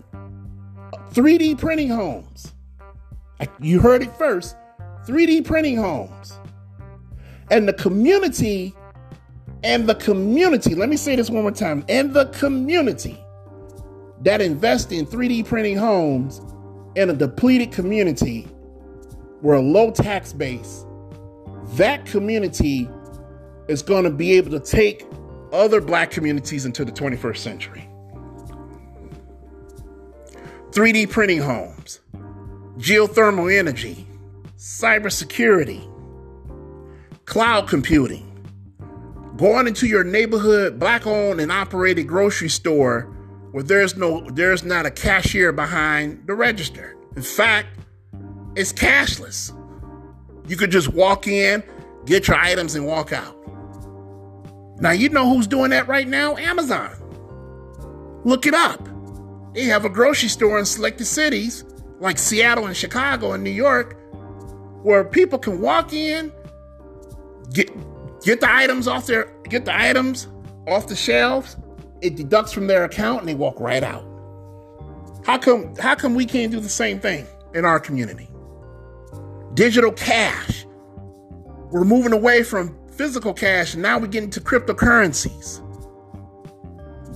3D 1.13 1.59
printing 1.59 1.89
homes. 1.89 2.53
You 3.61 3.81
heard 3.81 4.03
it 4.03 4.15
first 4.17 4.57
3D 5.07 5.47
printing 5.47 5.79
homes. 5.79 6.39
And 7.51 7.67
the 7.67 7.73
community, 7.73 8.75
and 9.65 9.89
the 9.89 9.95
community, 9.95 10.75
let 10.75 10.91
me 10.91 10.99
say 10.99 11.17
this 11.17 11.31
one 11.31 11.41
more 11.41 11.51
time, 11.51 11.83
and 11.89 12.13
the 12.13 12.27
community 12.27 13.19
that 14.21 14.43
invest 14.43 14.93
in 14.93 15.07
3D 15.07 15.47
printing 15.47 15.79
homes 15.79 16.43
in 16.95 17.09
a 17.09 17.15
depleted 17.15 17.73
community 17.73 18.43
where 19.41 19.57
a 19.57 19.63
low 19.63 19.91
tax 19.91 20.35
base, 20.35 20.86
that 21.75 22.07
community 22.07 22.89
is 23.69 23.83
going 23.83 24.05
to 24.05 24.11
be 24.11 24.33
able 24.33 24.51
to 24.53 24.61
take 24.61 25.05
other 25.53 25.81
black 25.81 26.11
communities 26.11 26.65
into 26.65 26.85
the 26.85 26.93
21st 26.93 27.37
century. 27.39 27.89
3D 30.71 31.09
printing 31.11 31.41
homes, 31.41 32.01
geothermal 32.79 33.57
energy, 33.57 34.07
cybersecurity, 34.59 35.91
cloud 37.25 37.69
computing, 37.69 38.27
going 39.37 39.67
into 39.67 39.87
your 39.87 40.05
neighborhood 40.05 40.79
black 40.79 41.07
owned 41.07 41.41
and 41.41 41.51
operated 41.51 42.07
grocery 42.07 42.49
store 42.49 43.13
where 43.53 43.63
there's 43.65 43.97
no 43.97 44.29
there's 44.31 44.65
not 44.65 44.85
a 44.85 44.91
cashier 44.91 45.51
behind 45.51 46.27
the 46.27 46.35
register. 46.35 46.95
In 47.17 47.23
fact, 47.23 47.69
it's 48.55 48.73
cashless. 48.73 49.56
You 50.49 50.57
could 50.57 50.71
just 50.71 50.89
walk 50.89 51.27
in, 51.27 51.63
get 52.05 52.29
your 52.29 52.37
items 52.37 52.75
and 52.75 52.87
walk 52.87 53.13
out. 53.13 53.35
Now, 54.81 54.91
you 54.91 55.09
know 55.09 55.29
who's 55.29 55.47
doing 55.47 55.71
that 55.71 55.89
right 55.89 56.07
now? 56.07 56.37
Amazon. 56.37 56.93
Look 58.25 58.47
it 58.47 58.55
up. 58.55 58.89
They 59.55 59.65
have 59.65 59.85
a 59.85 59.89
grocery 59.89 60.29
store 60.29 60.59
in 60.59 60.67
selected 60.67 61.07
cities 61.07 61.65
like 61.99 62.19
Seattle 62.19 62.67
and 62.67 62.77
Chicago 62.77 63.33
and 63.33 63.43
New 63.43 63.51
York 63.51 63.97
where 64.83 65.03
people 65.03 65.39
can 65.39 65.61
walk 65.61 65.93
in, 65.93 66.33
get 67.53 67.71
get 68.23 68.41
the 68.41 68.49
items 68.49 68.87
off 68.87 69.07
their 69.07 69.33
get 69.49 69.65
the 69.65 69.77
items 69.77 70.29
off 70.69 70.87
the 70.87 70.95
shelves, 70.95 71.57
it 72.03 72.15
deducts 72.15 72.53
from 72.53 72.67
their 72.67 72.85
account 72.85 73.21
and 73.21 73.29
they 73.29 73.35
walk 73.35 73.59
right 73.59 73.83
out. 73.83 74.05
How 75.25 75.39
come 75.39 75.75
how 75.77 75.97
come 75.97 76.15
we 76.15 76.25
can't 76.25 76.53
do 76.53 76.61
the 76.61 76.69
same 76.69 77.01
thing 77.01 77.27
in 77.55 77.65
our 77.65 77.81
community? 77.81 78.29
Digital 79.57 79.91
cash. 79.91 80.67
We're 81.71 81.85
moving 81.85 82.13
away 82.13 82.43
from 82.43 82.79
physical 82.93 83.33
cash, 83.33 83.73
and 83.73 83.83
now 83.83 83.99
we're 83.99 84.07
getting 84.07 84.29
to 84.31 84.41
cryptocurrencies. 84.41 85.63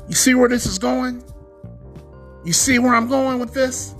You 0.08 0.14
see 0.14 0.34
where 0.34 0.48
this 0.48 0.64
is 0.64 0.78
going? 0.78 1.22
You 2.46 2.54
see 2.54 2.78
where 2.78 2.94
I'm 2.94 3.08
going 3.08 3.40
with 3.40 3.52
this? 3.52 3.94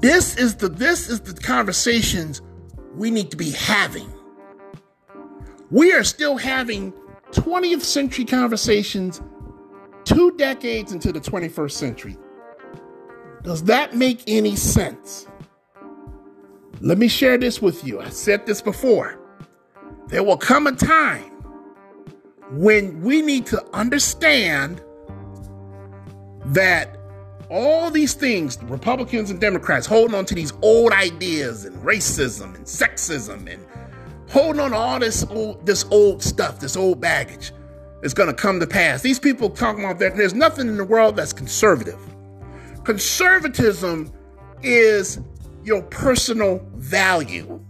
This 0.00 0.36
is 0.36 0.54
the 0.54 0.68
this 0.68 1.08
is 1.08 1.20
the 1.20 1.34
conversations 1.34 2.40
we 2.94 3.10
need 3.10 3.32
to 3.32 3.36
be 3.36 3.50
having. 3.50 4.12
We 5.72 5.92
are 5.92 6.04
still 6.04 6.36
having 6.36 6.92
20th 7.32 7.82
century 7.82 8.26
conversations 8.26 9.20
two 10.04 10.30
decades 10.36 10.92
into 10.92 11.10
the 11.10 11.20
21st 11.20 11.72
century. 11.72 12.16
Does 13.42 13.64
that 13.64 13.96
make 13.96 14.22
any 14.28 14.54
sense? 14.54 15.26
Let 16.80 16.98
me 16.98 17.08
share 17.08 17.38
this 17.38 17.60
with 17.60 17.84
you. 17.84 18.00
I 18.00 18.08
said 18.08 18.46
this 18.46 18.62
before. 18.62 19.18
There 20.08 20.22
will 20.22 20.36
come 20.36 20.66
a 20.66 20.72
time 20.72 21.32
when 22.50 23.00
we 23.02 23.20
need 23.20 23.46
to 23.46 23.64
understand 23.74 24.80
that 26.46 26.96
all 27.50 27.90
these 27.90 28.14
things, 28.14 28.58
Republicans 28.64 29.30
and 29.30 29.40
Democrats 29.40 29.86
holding 29.86 30.14
on 30.14 30.24
to 30.26 30.34
these 30.34 30.52
old 30.62 30.92
ideas 30.92 31.64
and 31.64 31.76
racism 31.82 32.54
and 32.54 32.64
sexism 32.64 33.50
and 33.52 33.64
holding 34.30 34.60
on 34.60 34.70
to 34.70 34.76
all 34.76 34.98
this 34.98 35.26
old, 35.30 35.64
this 35.66 35.84
old 35.90 36.22
stuff, 36.22 36.60
this 36.60 36.76
old 36.76 37.00
baggage, 37.00 37.52
is 38.02 38.14
going 38.14 38.28
to 38.28 38.34
come 38.34 38.60
to 38.60 38.66
pass. 38.66 39.02
These 39.02 39.18
people 39.18 39.50
talking 39.50 39.84
about 39.84 39.98
that 39.98 40.16
there's 40.16 40.34
nothing 40.34 40.68
in 40.68 40.76
the 40.76 40.84
world 40.84 41.16
that's 41.16 41.32
conservative. 41.32 41.98
Conservatism 42.84 44.12
is 44.62 45.18
your 45.68 45.82
personal 45.82 46.66
value. 46.76 47.60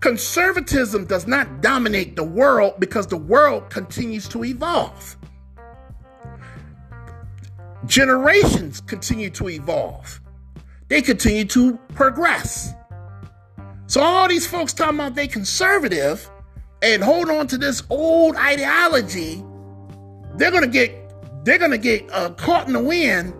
Conservatism 0.00 1.06
does 1.06 1.26
not 1.26 1.62
dominate 1.62 2.14
the 2.14 2.22
world 2.22 2.74
because 2.78 3.06
the 3.06 3.16
world 3.16 3.70
continues 3.70 4.28
to 4.28 4.44
evolve. 4.44 5.16
Generations 7.86 8.82
continue 8.82 9.30
to 9.30 9.48
evolve, 9.48 10.20
they 10.88 11.00
continue 11.00 11.46
to 11.46 11.78
progress. 11.94 12.74
So, 13.86 14.02
all 14.02 14.28
these 14.28 14.46
folks 14.46 14.74
talking 14.74 14.96
about 14.96 15.14
they 15.14 15.26
conservative 15.26 16.30
and 16.82 17.02
hold 17.02 17.30
on 17.30 17.46
to 17.46 17.56
this 17.56 17.82
old 17.88 18.36
ideology, 18.36 19.42
they're 20.36 20.50
gonna 20.50 20.66
get 20.66 20.92
they're 21.44 21.58
gonna 21.58 21.78
get 21.78 22.04
uh, 22.12 22.30
caught 22.30 22.66
in 22.66 22.74
the 22.74 22.82
wind 22.82 23.32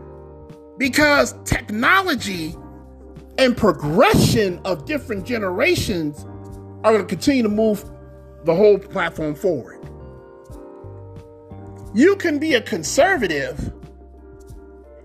because 0.79 1.35
technology 1.45 2.57
and 3.38 3.57
progression 3.57 4.61
of 4.64 4.85
different 4.85 5.26
generations 5.26 6.25
are 6.85 6.93
going 6.93 7.00
to 7.00 7.09
continue 7.09 7.43
to 7.43 7.49
move 7.49 7.85
the 8.45 8.55
whole 8.55 8.79
platform 8.79 9.35
forward. 9.35 9.81
You 11.95 12.17
can 12.17 12.38
be 12.38 12.55
a 12.55 12.61
conservative. 12.61 13.73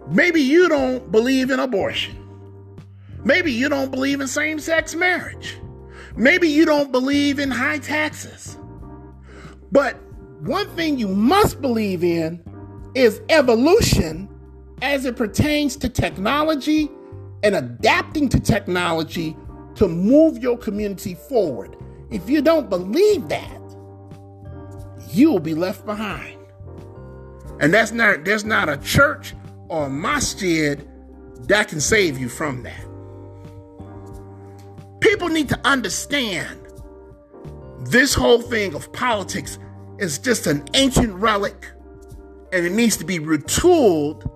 Maybe 0.08 0.42
you 0.42 0.68
don't 0.68 1.12
believe 1.12 1.52
in 1.52 1.60
abortion. 1.60 2.16
Maybe 3.24 3.52
you 3.52 3.70
don't 3.70 3.92
believe 3.92 4.22
in 4.22 4.28
same 4.28 4.60
sex 4.60 4.96
marriage. 4.96 5.58
Maybe 6.16 6.50
you 6.50 6.66
don't 6.66 6.92
believe 6.92 7.40
in 7.40 7.52
high 7.52 7.80
taxes. 7.80 8.58
But 9.72 9.98
one 10.42 10.68
thing 10.76 10.98
you 10.98 11.08
must 11.08 11.62
believe 11.62 12.04
in 12.04 12.44
is 12.96 13.22
evolution 13.30 14.28
as 14.82 15.06
it 15.06 15.16
pertains 15.16 15.76
to 15.78 15.90
technology 15.90 16.90
and 17.44 17.56
adapting 17.56 18.30
to 18.30 18.40
technology 18.40 19.36
to 19.76 19.88
move 19.88 20.38
your 20.38 20.58
community 20.58 21.16
forward. 21.16 21.76
If 22.12 22.30
you 22.30 22.42
don't 22.42 22.70
believe 22.70 23.30
that, 23.30 23.60
you 25.10 25.32
will 25.32 25.40
be 25.40 25.54
left 25.54 25.86
behind. 25.86 26.38
And 27.60 27.74
that's 27.74 27.92
not 27.92 28.26
there's 28.26 28.46
not 28.46 28.70
a 28.70 28.78
church 28.78 29.34
or 29.68 29.86
a 29.86 29.90
masjid 29.90 30.88
that 31.48 31.68
can 31.68 31.80
save 31.80 32.18
you 32.18 32.30
from 32.30 32.64
that. 32.64 32.86
People 35.00 35.30
need 35.30 35.50
to 35.50 35.60
understand 35.66 36.60
this 37.82 38.14
whole 38.14 38.42
thing 38.42 38.76
of 38.76 38.92
politics 38.94 39.58
is 39.98 40.20
just 40.20 40.48
an 40.48 40.64
ancient 40.74 41.14
relic 41.14 41.68
and 42.52 42.66
it 42.66 42.72
needs 42.72 42.98
to 42.98 43.06
be 43.06 43.20
retooled 43.20 44.30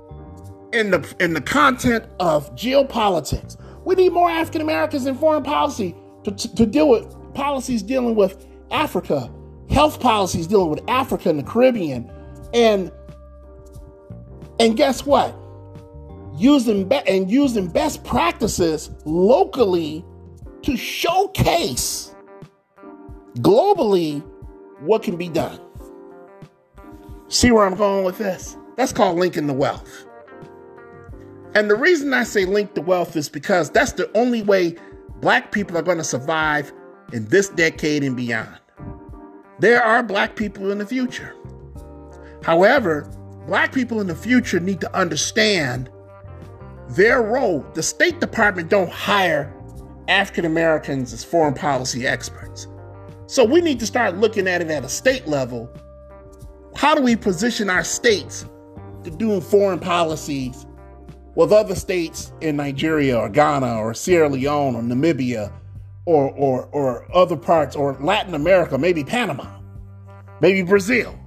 in 0.73 0.91
the 0.91 1.15
in 1.19 1.33
the 1.33 1.41
content 1.41 2.05
of 2.19 2.53
geopolitics. 2.55 3.57
We 3.85 3.95
need 3.95 4.13
more 4.13 4.29
African 4.29 4.61
Americans 4.61 5.05
in 5.05 5.15
foreign 5.15 5.43
policy 5.43 5.95
to, 6.23 6.31
to, 6.31 6.55
to, 6.55 6.65
deal 6.65 6.89
with 6.89 7.15
policies 7.33 7.83
dealing 7.83 8.15
with 8.15 8.45
Africa, 8.71 9.31
health 9.69 9.99
policies 9.99 10.47
dealing 10.47 10.69
with 10.69 10.81
Africa 10.87 11.29
and 11.29 11.39
the 11.39 11.43
Caribbean, 11.43 12.09
and 12.53 12.91
and 14.59 14.77
guess 14.77 15.05
what? 15.05 15.35
Using 16.37 16.87
be- 16.87 17.07
and 17.07 17.29
using 17.29 17.67
best 17.67 18.03
practices 18.03 18.89
locally 19.05 20.05
to 20.63 20.77
showcase 20.77 22.15
globally 23.39 24.23
what 24.79 25.03
can 25.03 25.17
be 25.17 25.29
done. 25.29 25.59
See 27.27 27.51
where 27.51 27.65
I'm 27.65 27.75
going 27.75 28.05
with 28.05 28.17
this? 28.17 28.57
That's 28.77 28.93
called 28.93 29.17
linking 29.17 29.47
the 29.47 29.53
wealth. 29.53 30.05
And 31.55 31.69
the 31.69 31.75
reason 31.75 32.13
I 32.13 32.23
say 32.23 32.45
link 32.45 32.73
the 32.73 32.81
wealth 32.81 33.15
is 33.15 33.29
because 33.29 33.69
that's 33.69 33.93
the 33.93 34.09
only 34.17 34.41
way 34.41 34.75
black 35.21 35.51
people 35.51 35.77
are 35.77 35.83
going 35.83 35.99
to 35.99 36.03
survive 36.03 36.73
in 37.11 37.25
this 37.27 37.49
decade 37.49 38.03
and 38.03 38.17
beyond. 38.17 38.59
There 39.59 39.81
are 39.81 40.01
black 40.01 40.35
people 40.35 40.71
in 40.71 40.79
the 40.79 40.85
future. 40.85 41.35
However, 42.43 43.09
black 43.47 43.71
people 43.71 44.01
in 44.01 44.07
the 44.07 44.15
future 44.15 44.59
need 44.59 44.81
to 44.81 44.95
understand 44.95 45.89
their 46.89 47.21
role. 47.21 47.65
The 47.73 47.83
State 47.83 48.19
Department 48.19 48.69
don't 48.69 48.89
hire 48.89 49.53
African 50.07 50.45
Americans 50.45 51.13
as 51.13 51.23
foreign 51.23 51.53
policy 51.53 52.07
experts. 52.07 52.67
So 53.27 53.45
we 53.45 53.61
need 53.61 53.79
to 53.79 53.85
start 53.85 54.17
looking 54.17 54.47
at 54.47 54.61
it 54.61 54.69
at 54.69 54.83
a 54.83 54.89
state 54.89 55.27
level. 55.27 55.69
How 56.75 56.95
do 56.95 57.01
we 57.01 57.15
position 57.15 57.69
our 57.69 57.83
states 57.83 58.45
to 59.03 59.11
do 59.11 59.39
foreign 59.39 59.79
policies 59.79 60.65
with 61.35 61.51
other 61.51 61.75
states 61.75 62.31
in 62.41 62.55
Nigeria 62.55 63.17
or 63.17 63.29
Ghana 63.29 63.77
or 63.77 63.93
Sierra 63.93 64.29
Leone 64.29 64.75
or 64.75 64.81
Namibia 64.81 65.51
or, 66.05 66.31
or, 66.31 66.65
or 66.71 67.15
other 67.15 67.37
parts 67.37 67.75
or 67.75 67.97
Latin 67.99 68.35
America, 68.35 68.77
maybe 68.77 69.03
Panama, 69.03 69.47
maybe 70.41 70.61
Brazil. 70.61 71.17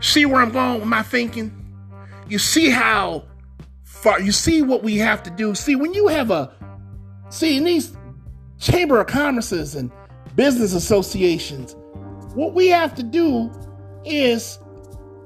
See 0.00 0.26
where 0.26 0.40
I'm 0.40 0.52
going 0.52 0.80
with 0.80 0.88
my 0.88 1.02
thinking? 1.02 1.52
You 2.28 2.38
see 2.38 2.70
how 2.70 3.24
far, 3.82 4.20
you 4.20 4.32
see 4.32 4.62
what 4.62 4.82
we 4.82 4.96
have 4.98 5.22
to 5.24 5.30
do. 5.30 5.54
See, 5.54 5.76
when 5.76 5.94
you 5.94 6.08
have 6.08 6.30
a, 6.30 6.52
see, 7.30 7.56
in 7.56 7.64
these 7.64 7.96
chamber 8.58 9.00
of 9.00 9.06
commerces 9.06 9.76
and 9.76 9.90
business 10.36 10.74
associations, 10.74 11.74
what 12.34 12.54
we 12.54 12.68
have 12.68 12.94
to 12.96 13.02
do 13.02 13.50
is 14.04 14.58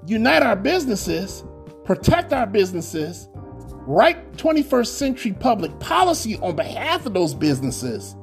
unite 0.06 0.42
our 0.42 0.56
businesses 0.56 1.44
protect 1.88 2.35
our 2.35 2.46
businesses, 2.46 3.31
write 3.87 4.35
21st 4.35 4.88
century 4.88 5.33
public 5.33 5.81
policy 5.81 6.37
on 6.40 6.55
behalf 6.55 7.07
of 7.07 7.14
those 7.14 7.33
businesses, 7.33 8.14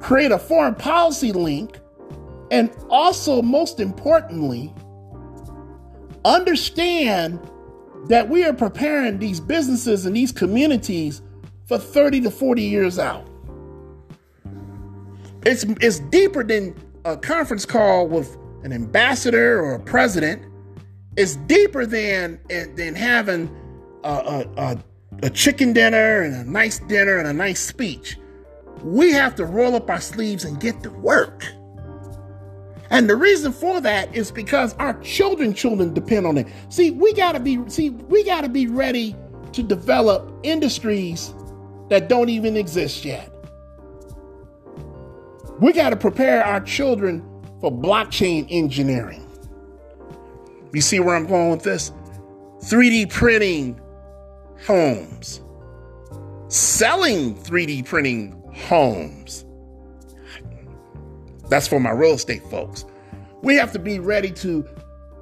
create 0.00 0.32
a 0.32 0.38
foreign 0.38 0.74
policy 0.74 1.30
link, 1.30 1.78
and 2.50 2.76
also, 2.90 3.40
most 3.40 3.78
importantly, 3.78 4.74
understand 6.24 7.38
that 8.08 8.28
we 8.28 8.44
are 8.44 8.52
preparing 8.52 9.20
these 9.20 9.38
businesses 9.38 10.04
and 10.04 10.16
these 10.16 10.32
communities 10.32 11.22
for 11.68 11.78
30 11.78 12.22
to 12.22 12.32
40 12.32 12.62
years 12.62 12.98
out. 12.98 13.24
It's, 15.46 15.62
it's 15.80 16.00
deeper 16.00 16.42
than 16.42 16.74
a 17.04 17.16
conference 17.16 17.64
call 17.64 18.08
with 18.08 18.36
an 18.64 18.72
ambassador 18.72 19.60
or 19.60 19.74
a 19.74 19.80
president 19.80 20.42
it's 21.18 21.34
deeper 21.34 21.84
than 21.84 22.38
eh, 22.48 22.66
than 22.76 22.94
having 22.94 23.50
a, 24.04 24.08
a, 24.08 24.50
a, 24.56 24.78
a 25.24 25.30
chicken 25.30 25.72
dinner 25.72 26.22
and 26.22 26.32
a 26.32 26.48
nice 26.48 26.78
dinner 26.78 27.18
and 27.18 27.26
a 27.26 27.32
nice 27.32 27.60
speech. 27.60 28.16
We 28.84 29.12
have 29.12 29.34
to 29.34 29.44
roll 29.44 29.74
up 29.74 29.90
our 29.90 30.00
sleeves 30.00 30.44
and 30.44 30.60
get 30.60 30.80
to 30.84 30.90
work. 30.90 31.44
And 32.90 33.10
the 33.10 33.16
reason 33.16 33.52
for 33.52 33.80
that 33.80 34.14
is 34.14 34.30
because 34.30 34.74
our 34.74 34.94
children 35.02 35.52
children 35.54 35.92
depend 35.92 36.24
on 36.24 36.38
it. 36.38 36.46
See, 36.68 36.92
we 36.92 37.12
got 37.14 37.32
to 37.32 37.40
be 37.40 37.68
see 37.68 37.90
we 37.90 38.22
got 38.22 38.42
to 38.42 38.48
be 38.48 38.68
ready 38.68 39.16
to 39.52 39.62
develop 39.64 40.32
industries 40.44 41.34
that 41.88 42.08
don't 42.08 42.28
even 42.28 42.56
exist 42.56 43.04
yet. 43.04 43.28
We 45.60 45.72
got 45.72 45.90
to 45.90 45.96
prepare 45.96 46.44
our 46.44 46.60
children 46.60 47.22
for 47.60 47.72
blockchain 47.72 48.46
engineering. 48.50 49.27
You 50.72 50.80
see 50.80 51.00
where 51.00 51.16
I'm 51.16 51.26
going 51.26 51.50
with 51.50 51.62
this? 51.62 51.92
3D 52.64 53.10
printing 53.10 53.80
homes, 54.66 55.40
selling 56.48 57.36
3D 57.36 57.86
printing 57.86 58.42
homes. 58.54 59.44
That's 61.48 61.66
for 61.66 61.80
my 61.80 61.90
real 61.90 62.14
estate 62.14 62.42
folks. 62.50 62.84
We 63.42 63.54
have 63.54 63.72
to 63.72 63.78
be 63.78 63.98
ready 63.98 64.30
to 64.32 64.66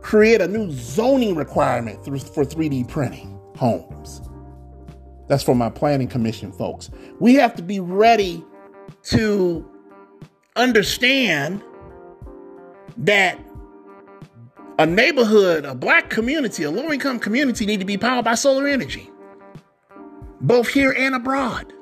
create 0.00 0.40
a 0.40 0.48
new 0.48 0.70
zoning 0.72 1.34
requirement 1.34 2.04
for 2.04 2.44
3D 2.44 2.88
printing 2.88 3.38
homes. 3.56 4.22
That's 5.28 5.42
for 5.42 5.54
my 5.54 5.68
planning 5.68 6.08
commission 6.08 6.52
folks. 6.52 6.90
We 7.20 7.34
have 7.34 7.54
to 7.56 7.62
be 7.62 7.80
ready 7.80 8.44
to 9.04 9.68
understand 10.54 11.62
that 12.96 13.38
a 14.78 14.86
neighborhood, 14.86 15.64
a 15.64 15.74
black 15.74 16.10
community, 16.10 16.62
a 16.64 16.70
low 16.70 16.92
income 16.92 17.18
community 17.18 17.64
need 17.66 17.80
to 17.80 17.86
be 17.86 17.96
powered 17.96 18.24
by 18.24 18.34
solar 18.34 18.66
energy, 18.66 19.10
both 20.40 20.68
here 20.68 20.94
and 20.96 21.14
abroad. 21.14 21.72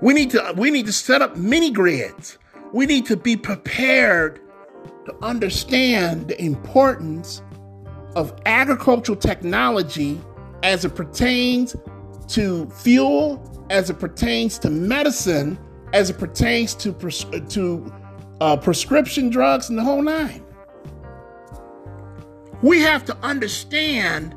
We 0.00 0.14
need 0.14 0.30
to 0.30 0.54
we 0.56 0.70
need 0.70 0.86
to 0.86 0.92
set 0.92 1.22
up 1.22 1.36
mini 1.36 1.70
grids. 1.70 2.38
We 2.72 2.86
need 2.86 3.06
to 3.06 3.16
be 3.16 3.36
prepared 3.36 4.40
to 5.06 5.14
understand 5.22 6.28
the 6.28 6.40
importance 6.42 7.42
of 8.14 8.34
agricultural 8.44 9.16
technology 9.16 10.20
as 10.62 10.84
it 10.84 10.94
pertains 10.94 11.76
to 12.28 12.68
fuel, 12.70 13.66
as 13.70 13.88
it 13.90 13.98
pertains 13.98 14.58
to 14.58 14.70
medicine, 14.70 15.58
as 15.92 16.10
it 16.10 16.18
pertains 16.18 16.74
to 16.74 16.92
pres- 16.92 17.26
to 17.48 17.92
uh, 18.40 18.56
prescription 18.56 19.30
drugs, 19.30 19.70
and 19.70 19.78
the 19.78 19.84
whole 19.84 20.02
nine. 20.02 20.45
We 22.62 22.80
have 22.80 23.04
to 23.06 23.16
understand 23.18 24.34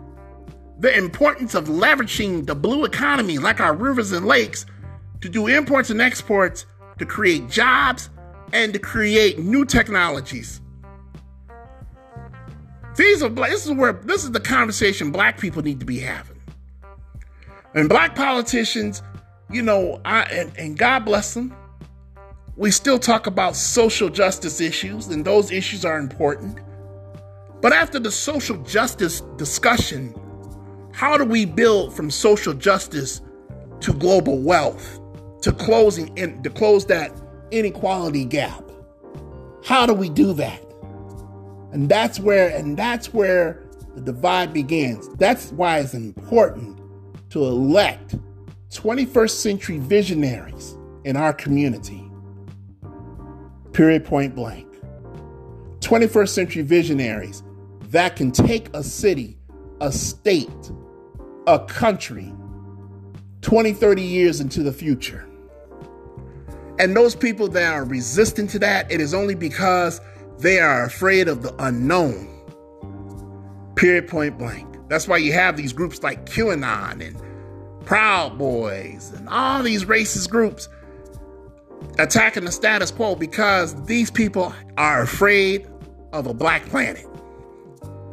the 0.79 0.95
importance 0.97 1.55
of 1.55 1.65
leveraging 1.65 2.45
the 2.45 2.55
blue 2.55 2.85
economy, 2.85 3.37
like 3.37 3.59
our 3.59 3.73
rivers 3.73 4.11
and 4.11 4.25
lakes, 4.25 4.65
to 5.21 5.29
do 5.29 5.47
imports 5.47 5.89
and 5.89 6.01
exports 6.01 6.65
to 6.97 7.05
create 7.05 7.49
jobs 7.49 8.09
and 8.53 8.73
to 8.73 8.79
create 8.79 9.39
new 9.39 9.65
technologies. 9.65 10.61
These 12.95 13.23
are 13.23 13.29
this 13.29 13.65
is 13.65 13.71
where 13.71 13.93
this 13.93 14.23
is 14.23 14.31
the 14.31 14.39
conversation 14.39 15.11
black 15.11 15.39
people 15.39 15.61
need 15.61 15.79
to 15.79 15.85
be 15.85 15.99
having. 15.99 16.37
And 17.73 17.87
black 17.87 18.15
politicians, 18.15 19.01
you 19.49 19.61
know, 19.61 20.01
I 20.03 20.23
and, 20.23 20.57
and 20.57 20.77
God 20.77 21.05
bless 21.05 21.33
them, 21.33 21.55
we 22.57 22.71
still 22.71 22.99
talk 22.99 23.27
about 23.27 23.55
social 23.55 24.09
justice 24.09 24.59
issues, 24.59 25.07
and 25.07 25.23
those 25.23 25.51
issues 25.51 25.85
are 25.85 25.97
important. 25.97 26.59
But 27.61 27.73
after 27.73 27.99
the 27.99 28.11
social 28.11 28.57
justice 28.63 29.21
discussion, 29.35 30.15
how 30.93 31.17
do 31.17 31.25
we 31.25 31.45
build 31.45 31.93
from 31.93 32.09
social 32.09 32.53
justice 32.53 33.21
to 33.81 33.93
global 33.93 34.39
wealth, 34.39 34.99
to 35.41 35.51
closing 35.51 36.15
in, 36.17 36.41
to 36.43 36.49
close 36.49 36.85
that 36.85 37.11
inequality 37.51 38.25
gap? 38.25 38.63
How 39.65 39.85
do 39.85 39.93
we 39.93 40.09
do 40.09 40.33
that? 40.33 40.63
And 41.73 41.89
that's 41.89 42.19
where 42.19 42.49
and 42.55 42.77
that's 42.77 43.13
where 43.13 43.63
the 43.95 44.01
divide 44.01 44.53
begins. 44.53 45.09
That's 45.17 45.51
why 45.51 45.79
it's 45.79 45.93
important 45.93 46.79
to 47.31 47.43
elect 47.43 48.15
21st 48.71 49.31
century 49.31 49.77
visionaries 49.77 50.77
in 51.03 51.17
our 51.17 51.33
community. 51.33 52.09
Period 53.73 54.05
point 54.05 54.33
blank. 54.35 54.67
21st 55.81 56.29
century 56.29 56.61
visionaries 56.63 57.43
that 57.89 58.15
can 58.15 58.31
take 58.31 58.69
a 58.75 58.83
city, 58.83 59.37
a 59.81 59.91
state, 59.91 60.71
a 61.47 61.59
country 61.59 62.31
20, 63.41 63.73
30 63.73 64.01
years 64.01 64.39
into 64.41 64.61
the 64.61 64.71
future. 64.71 65.25
And 66.77 66.95
those 66.95 67.15
people 67.15 67.47
that 67.49 67.73
are 67.73 67.83
resistant 67.83 68.49
to 68.51 68.59
that, 68.59 68.91
it 68.91 69.01
is 69.01 69.13
only 69.13 69.35
because 69.35 69.99
they 70.37 70.59
are 70.59 70.85
afraid 70.85 71.27
of 71.27 71.41
the 71.41 71.53
unknown. 71.63 72.27
Period, 73.75 74.07
point 74.07 74.37
blank. 74.37 74.67
That's 74.87 75.07
why 75.07 75.17
you 75.17 75.33
have 75.33 75.57
these 75.57 75.73
groups 75.73 76.03
like 76.03 76.25
QAnon 76.25 77.05
and 77.05 77.85
Proud 77.85 78.37
Boys 78.37 79.11
and 79.15 79.27
all 79.29 79.63
these 79.63 79.85
racist 79.85 80.29
groups 80.29 80.69
attacking 81.97 82.45
the 82.45 82.51
status 82.51 82.91
quo 82.91 83.15
because 83.15 83.81
these 83.85 84.11
people 84.11 84.53
are 84.77 85.01
afraid 85.01 85.67
of 86.13 86.27
a 86.27 86.33
black 86.33 86.65
planet. 86.67 87.08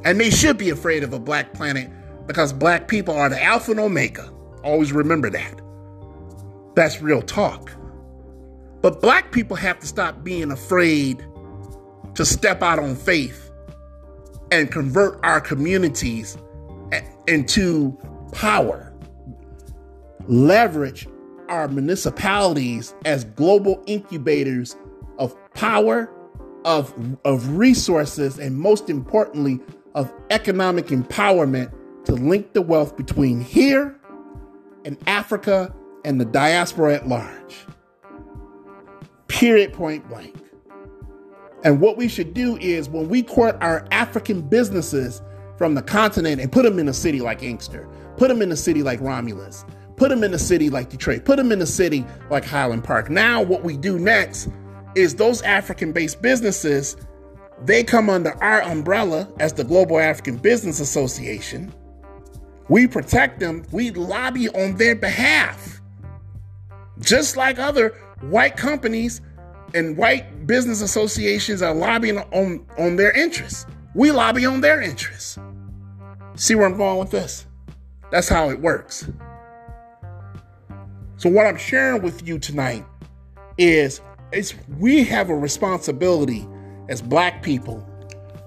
And 0.06 0.20
they 0.20 0.30
should 0.30 0.56
be 0.56 0.70
afraid 0.70 1.02
of 1.02 1.12
a 1.12 1.18
black 1.18 1.52
planet 1.52 1.90
because 2.28 2.52
black 2.52 2.86
people 2.86 3.12
are 3.12 3.28
the 3.28 3.42
alpha 3.42 3.72
and 3.72 3.80
omega. 3.80 4.32
Always 4.62 4.92
remember 4.92 5.28
that. 5.30 5.60
That's 6.76 7.02
real 7.02 7.22
talk. 7.22 7.72
But 8.82 9.02
black 9.02 9.32
people 9.32 9.56
have 9.56 9.80
to 9.80 9.86
stop 9.88 10.22
being 10.22 10.52
afraid 10.52 11.26
to 12.14 12.24
step 12.24 12.62
out 12.62 12.78
on 12.78 12.94
faith 12.94 13.50
and 14.52 14.70
convert 14.70 15.18
our 15.24 15.40
communities 15.40 16.38
into 17.26 17.98
power. 18.30 18.94
Leverage 20.28 21.08
our 21.48 21.66
municipalities 21.66 22.94
as 23.04 23.24
global 23.24 23.82
incubators 23.86 24.76
of 25.18 25.34
power, 25.54 26.08
of, 26.64 26.94
of 27.24 27.56
resources, 27.56 28.38
and 28.38 28.56
most 28.56 28.88
importantly, 28.88 29.58
of 29.96 30.12
economic 30.30 30.86
empowerment 30.88 31.72
to 32.04 32.12
link 32.12 32.52
the 32.52 32.62
wealth 32.62 32.96
between 32.96 33.40
here 33.40 33.98
and 34.84 34.96
Africa 35.08 35.74
and 36.04 36.20
the 36.20 36.24
diaspora 36.24 36.94
at 36.94 37.08
large. 37.08 37.66
Period, 39.26 39.72
point 39.72 40.08
blank. 40.08 40.36
And 41.64 41.80
what 41.80 41.96
we 41.96 42.06
should 42.06 42.34
do 42.34 42.56
is 42.58 42.88
when 42.88 43.08
we 43.08 43.22
court 43.22 43.56
our 43.60 43.88
African 43.90 44.42
businesses 44.42 45.20
from 45.56 45.74
the 45.74 45.82
continent 45.82 46.40
and 46.40 46.52
put 46.52 46.62
them 46.62 46.78
in 46.78 46.88
a 46.88 46.94
city 46.94 47.20
like 47.20 47.42
Inkster, 47.42 47.88
put 48.18 48.28
them 48.28 48.42
in 48.42 48.52
a 48.52 48.56
city 48.56 48.82
like 48.82 49.00
Romulus, 49.00 49.64
put 49.96 50.10
them 50.10 50.22
in 50.22 50.34
a 50.34 50.38
city 50.38 50.68
like 50.68 50.90
Detroit, 50.90 51.24
put 51.24 51.38
them 51.38 51.50
in 51.50 51.60
a 51.62 51.66
city 51.66 52.04
like 52.30 52.44
Highland 52.44 52.84
Park. 52.84 53.08
Now, 53.10 53.42
what 53.42 53.64
we 53.64 53.76
do 53.76 53.98
next 53.98 54.48
is 54.94 55.14
those 55.14 55.42
African 55.42 55.92
based 55.92 56.20
businesses, 56.20 56.96
they 57.64 57.82
come 57.82 58.10
under 58.10 58.32
our 58.42 58.62
umbrella 58.62 59.28
as 59.38 59.52
the 59.52 59.64
Global 59.64 59.98
African 59.98 60.36
Business 60.36 60.80
Association. 60.80 61.72
We 62.68 62.86
protect 62.86 63.40
them, 63.40 63.64
we 63.72 63.90
lobby 63.90 64.48
on 64.50 64.76
their 64.76 64.94
behalf. 64.94 65.80
Just 67.00 67.36
like 67.36 67.58
other 67.58 67.90
white 68.20 68.56
companies 68.56 69.20
and 69.74 69.96
white 69.96 70.46
business 70.46 70.80
associations 70.82 71.62
are 71.62 71.74
lobbying 71.74 72.18
on, 72.18 72.66
on 72.78 72.96
their 72.96 73.12
interests. 73.12 73.66
We 73.94 74.10
lobby 74.10 74.44
on 74.46 74.60
their 74.60 74.80
interests. 74.80 75.38
See 76.34 76.54
where 76.54 76.66
I'm 76.66 76.76
going 76.76 76.98
with 76.98 77.10
this? 77.10 77.46
That's 78.10 78.28
how 78.28 78.50
it 78.50 78.60
works. 78.60 79.08
So 81.16 81.30
what 81.30 81.46
I'm 81.46 81.56
sharing 81.56 82.02
with 82.02 82.26
you 82.26 82.38
tonight 82.38 82.84
is 83.56 84.00
it's 84.32 84.54
we 84.78 85.04
have 85.04 85.30
a 85.30 85.34
responsibility 85.34 86.46
as 86.88 87.02
black 87.02 87.42
people 87.42 87.86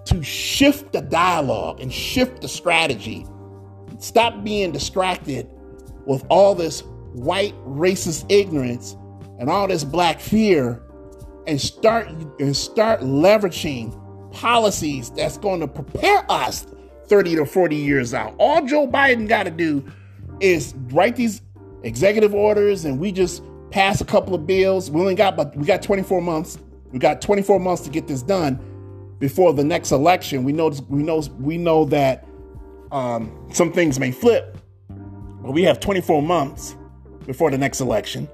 to 0.06 0.24
shift 0.24 0.92
the 0.92 1.02
dialogue 1.02 1.80
and 1.80 1.94
shift 1.94 2.42
the 2.42 2.48
strategy. 2.48 3.26
Stop 4.00 4.44
being 4.44 4.72
distracted 4.72 5.48
with 6.06 6.26
all 6.30 6.56
this 6.56 6.82
white 7.14 7.54
racist 7.66 8.26
ignorance 8.30 8.96
and 9.40 9.50
all 9.50 9.68
this 9.68 9.84
black 9.84 10.20
fear 10.20 10.82
and 11.48 11.60
start 11.60 12.08
and 12.40 12.56
start 12.56 13.02
leveraging 13.02 13.96
policies 14.32 15.10
that's 15.12 15.38
going 15.38 15.60
to 15.60 15.68
prepare 15.68 16.26
us 16.30 16.66
30 17.08 17.38
to 17.38 17.46
40 17.46 17.76
years 17.76 18.14
out. 18.14 18.36
All 18.38 18.66
Joe 18.66 18.88
Biden 18.88 19.28
got 19.28 19.44
to 19.44 19.52
do 19.52 19.84
is 20.40 20.74
write 20.92 21.16
these 21.16 21.42
executive 21.84 22.34
orders 22.34 22.86
and 22.86 23.00
we 23.00 23.12
just 23.12 23.44
pass 23.72 24.02
a 24.02 24.06
couple 24.06 24.36
of 24.36 24.46
bills. 24.46 24.90
We 24.90 25.02
only 25.02 25.16
got 25.16 25.36
but 25.36 25.56
we 25.56 25.66
got 25.66 25.82
24 25.82 26.22
months. 26.22 26.58
We 26.92 27.00
got 27.00 27.22
24 27.22 27.60
months 27.60 27.84
to 27.84 27.90
get 27.90 28.08
this 28.08 28.22
done 28.22 28.60
before 29.20 29.54
the 29.54 29.64
next 29.64 29.92
election. 29.92 30.44
We 30.44 30.54
know 30.54 30.72
we 30.88 31.04
know 31.04 31.22
we 31.40 31.58
know 31.58 31.86
that 31.86 32.26
um, 32.92 33.48
some 33.52 33.72
things 33.72 34.00
may 34.00 34.12
flip, 34.12 34.58
but 35.42 35.52
we 35.52 35.64
have 35.64 35.80
24 35.80 36.22
months 36.22 36.76
before 37.26 37.52
the 37.52 37.58
next 37.58 37.82
election. 37.82 38.28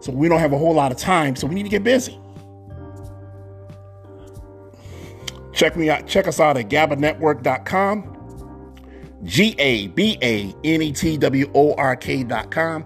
So 0.00 0.12
we 0.12 0.28
don't 0.28 0.40
have 0.40 0.52
a 0.52 0.58
whole 0.58 0.74
lot 0.74 0.92
of 0.92 0.98
time, 0.98 1.34
so 1.34 1.46
we 1.46 1.54
need 1.54 1.62
to 1.62 1.68
get 1.70 1.82
busy. 1.82 2.20
Check 5.52 5.76
me 5.76 5.88
out, 5.88 6.06
check 6.06 6.26
us 6.26 6.40
out 6.40 6.56
at 6.56 6.68
gabanetwork.com. 6.68 8.10
G 9.22 9.54
A 9.58 9.86
B 9.88 10.18
A 10.20 10.54
N 10.64 10.82
E 10.82 10.92
T 10.92 11.16
W 11.16 11.50
O 11.54 11.74
R 11.74 11.96
K.com. 11.96 12.84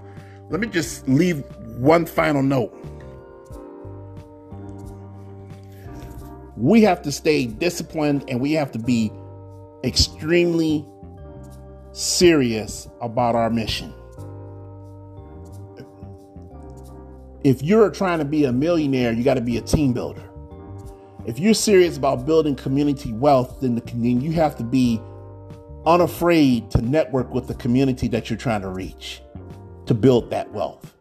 Let 0.50 0.60
me 0.60 0.68
just 0.68 1.08
leave 1.08 1.42
one 1.78 2.06
final 2.06 2.42
note. 2.42 2.72
We 6.58 6.82
have 6.82 7.02
to 7.02 7.12
stay 7.12 7.46
disciplined 7.46 8.24
and 8.28 8.40
we 8.40 8.52
have 8.52 8.72
to 8.72 8.80
be 8.80 9.12
extremely 9.84 10.84
serious 11.92 12.88
about 13.00 13.36
our 13.36 13.48
mission. 13.48 13.94
If 17.44 17.62
you're 17.62 17.90
trying 17.90 18.18
to 18.18 18.24
be 18.24 18.44
a 18.44 18.52
millionaire, 18.52 19.12
you 19.12 19.22
got 19.22 19.34
to 19.34 19.40
be 19.40 19.56
a 19.56 19.60
team 19.60 19.92
builder. 19.92 20.28
If 21.26 21.38
you're 21.38 21.54
serious 21.54 21.96
about 21.96 22.26
building 22.26 22.56
community 22.56 23.12
wealth, 23.12 23.60
then, 23.60 23.76
the, 23.76 23.82
then 23.82 24.20
you 24.20 24.32
have 24.32 24.56
to 24.56 24.64
be 24.64 25.00
unafraid 25.86 26.72
to 26.72 26.82
network 26.82 27.32
with 27.32 27.46
the 27.46 27.54
community 27.54 28.08
that 28.08 28.28
you're 28.28 28.38
trying 28.38 28.62
to 28.62 28.68
reach 28.68 29.22
to 29.86 29.94
build 29.94 30.30
that 30.30 30.50
wealth. 30.52 30.92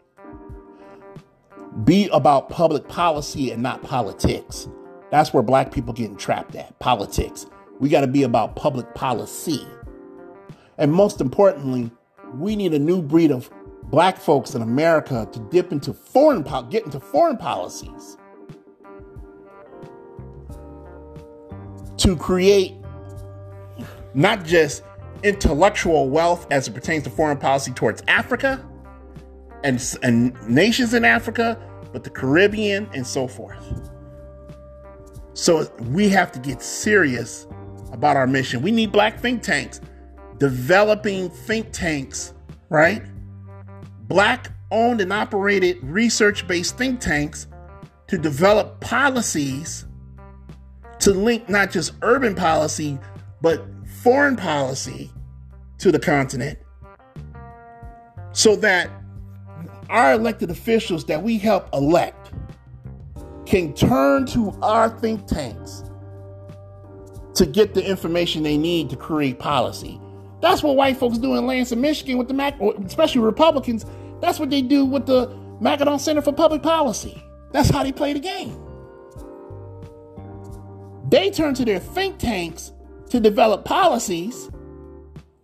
Be 1.83 2.09
about 2.09 2.49
public 2.49 2.87
policy 2.87 3.49
and 3.51 3.63
not 3.63 3.81
politics. 3.81 4.67
That's 5.11 5.33
where 5.33 5.43
black 5.43 5.71
people 5.71 5.93
getting 5.93 6.17
trapped 6.17 6.55
at 6.55 6.77
politics. 6.79 7.45
We 7.79 7.89
got 7.89 8.01
to 8.01 8.07
be 8.07 8.23
about 8.23 8.55
public 8.55 8.93
policy. 8.93 9.65
And 10.77 10.91
most 10.91 11.21
importantly, 11.21 11.91
we 12.33 12.55
need 12.55 12.73
a 12.73 12.79
new 12.79 13.01
breed 13.01 13.31
of 13.31 13.49
black 13.83 14.17
folks 14.17 14.53
in 14.53 14.61
America 14.61 15.27
to 15.31 15.39
dip 15.39 15.71
into 15.71 15.93
foreign 15.93 16.43
get 16.69 16.83
into 16.85 16.99
foreign 16.99 17.37
policies 17.37 18.17
to 21.97 22.15
create 22.15 22.75
not 24.13 24.43
just 24.43 24.83
intellectual 25.23 26.09
wealth 26.09 26.47
as 26.51 26.67
it 26.67 26.73
pertains 26.73 27.03
to 27.03 27.09
foreign 27.09 27.37
policy 27.37 27.71
towards 27.71 28.03
Africa 28.07 28.63
and, 29.63 29.97
and 30.03 30.35
nations 30.47 30.93
in 30.93 31.03
Africa, 31.03 31.59
but 31.91 32.03
the 32.03 32.09
Caribbean 32.09 32.89
and 32.93 33.05
so 33.05 33.27
forth. 33.27 33.89
So 35.37 35.71
we 35.91 36.09
have 36.09 36.31
to 36.31 36.39
get 36.39 36.63
serious 36.63 37.45
about 37.91 38.17
our 38.17 38.25
mission. 38.25 38.63
We 38.63 38.71
need 38.71 38.91
black 38.91 39.19
think 39.19 39.43
tanks, 39.43 39.79
developing 40.39 41.29
think 41.29 41.71
tanks, 41.71 42.33
right? 42.69 43.03
Black 44.07 44.51
owned 44.71 44.99
and 44.99 45.13
operated 45.13 45.77
research 45.83 46.47
based 46.47 46.75
think 46.75 46.99
tanks 46.99 47.45
to 48.07 48.17
develop 48.17 48.79
policies 48.79 49.85
to 51.01 51.11
link 51.11 51.47
not 51.47 51.69
just 51.69 51.93
urban 52.01 52.33
policy, 52.33 52.97
but 53.39 53.63
foreign 54.01 54.37
policy 54.37 55.11
to 55.77 55.91
the 55.91 55.99
continent 55.99 56.57
so 58.31 58.55
that 58.55 58.89
our 59.91 60.13
elected 60.13 60.49
officials 60.49 61.05
that 61.05 61.21
we 61.21 61.37
help 61.37 61.69
elect 61.75 62.16
can 63.47 63.73
turn 63.73 64.25
to 64.25 64.51
our 64.61 64.89
think 64.99 65.25
tanks 65.25 65.83
to 67.33 67.45
get 67.45 67.73
the 67.73 67.83
information 67.83 68.43
they 68.43 68.57
need 68.57 68.89
to 68.89 68.97
create 68.97 69.39
policy. 69.39 69.99
That's 70.41 70.61
what 70.61 70.75
white 70.75 70.97
folks 70.97 71.17
do 71.17 71.35
in 71.35 71.47
Lansing, 71.47 71.79
Michigan 71.79 72.17
with 72.17 72.27
the 72.27 72.33
Mac, 72.33 72.59
especially 72.85 73.21
Republicans. 73.21 73.85
That's 74.19 74.39
what 74.39 74.49
they 74.49 74.61
do 74.61 74.83
with 74.85 75.05
the 75.05 75.33
Mackinac 75.61 75.99
Center 76.01 76.21
for 76.21 76.33
Public 76.33 76.61
Policy. 76.61 77.23
That's 77.51 77.69
how 77.69 77.83
they 77.83 77.91
play 77.91 78.13
the 78.13 78.19
game. 78.19 78.59
They 81.09 81.31
turn 81.31 81.53
to 81.55 81.63
their 81.63 81.79
think 81.79 82.17
tanks 82.19 82.73
to 83.09 83.19
develop 83.19 83.63
policies. 83.63 84.51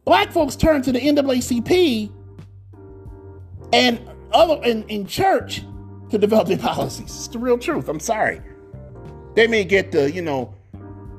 Black 0.03 0.31
folks 0.31 0.57
turn 0.57 0.81
to 0.81 0.91
the 0.91 0.99
NAACP 0.99 2.11
and 3.71 4.01
other 4.33 4.61
in, 4.63 4.83
in 4.89 5.07
church 5.07 5.63
to 6.13 6.19
develop 6.19 6.47
their 6.47 6.57
policies. 6.57 7.05
It's 7.05 7.27
the 7.27 7.39
real 7.39 7.57
truth. 7.57 7.89
I'm 7.89 7.99
sorry. 7.99 8.41
They 9.35 9.47
may 9.47 9.65
get 9.65 9.91
the, 9.91 10.11
you 10.11 10.21
know, 10.21 10.55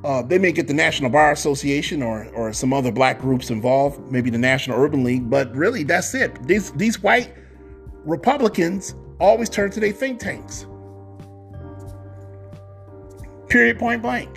Uh, 0.05 0.21
they 0.23 0.39
may 0.39 0.53
get 0.53 0.67
the 0.69 0.75
National 0.75 1.11
Bar 1.11 1.33
Association 1.33 2.03
or 2.03 2.29
or 2.35 2.53
some 2.53 2.75
other 2.75 2.93
black 2.93 3.19
groups 3.21 3.51
involved, 3.51 3.99
maybe 4.13 4.31
the 4.31 4.39
National 4.39 4.79
Urban 4.79 5.03
League, 5.03 5.31
but 5.31 5.55
really 5.57 5.83
that's 5.83 6.15
it. 6.15 6.31
These 6.47 6.73
these 6.73 7.03
white 7.03 7.33
Republicans 8.05 8.95
always 9.19 9.49
turn 9.49 9.71
to 9.71 9.81
their 9.81 9.93
think 9.93 10.21
tanks. 10.21 10.67
Period 13.49 13.79
point 13.79 14.03
blank. 14.03 14.31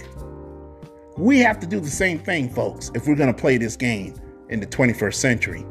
We 1.18 1.40
have 1.40 1.60
to 1.60 1.68
do 1.68 1.80
the 1.82 1.90
same 1.90 2.20
thing, 2.20 2.50
folks, 2.50 2.92
if 2.96 3.08
we're 3.08 3.16
going 3.16 3.34
to 3.34 3.42
play 3.42 3.58
this 3.58 3.76
game 3.76 4.16
in 4.50 4.60
the 4.62 4.68
21st 4.68 5.16
century. 5.16 5.66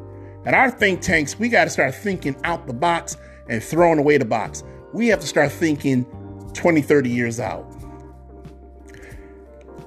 At 0.45 0.55
our 0.55 0.71
think 0.71 1.01
tanks, 1.01 1.39
we 1.39 1.49
got 1.49 1.65
to 1.65 1.71
start 1.71 1.95
thinking 1.95 2.37
out 2.45 2.67
the 2.67 2.75
box 2.75 3.17
and 3.49 3.63
throwing 3.63 3.99
away 3.99 4.19
the 4.19 4.25
box. 4.27 4.63
We 4.97 5.09
have 5.09 5.21
to 5.21 5.27
start 5.27 5.53
thinking 5.53 6.07
20, 6.55 6.81
30 6.81 7.11
years 7.11 7.39
out. 7.39 7.71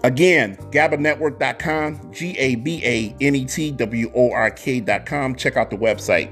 Again, 0.04 0.56
GabaNetwork.com, 0.70 2.14
G 2.14 2.38
A 2.38 2.54
B 2.54 2.80
A 2.86 3.16
N 3.20 3.36
E 3.36 3.44
T 3.44 3.72
W 3.72 4.12
O 4.14 4.32
R 4.32 4.52
K.com. 4.52 5.34
Check 5.34 5.58
out 5.58 5.72
the 5.72 5.78
website. 5.78 6.32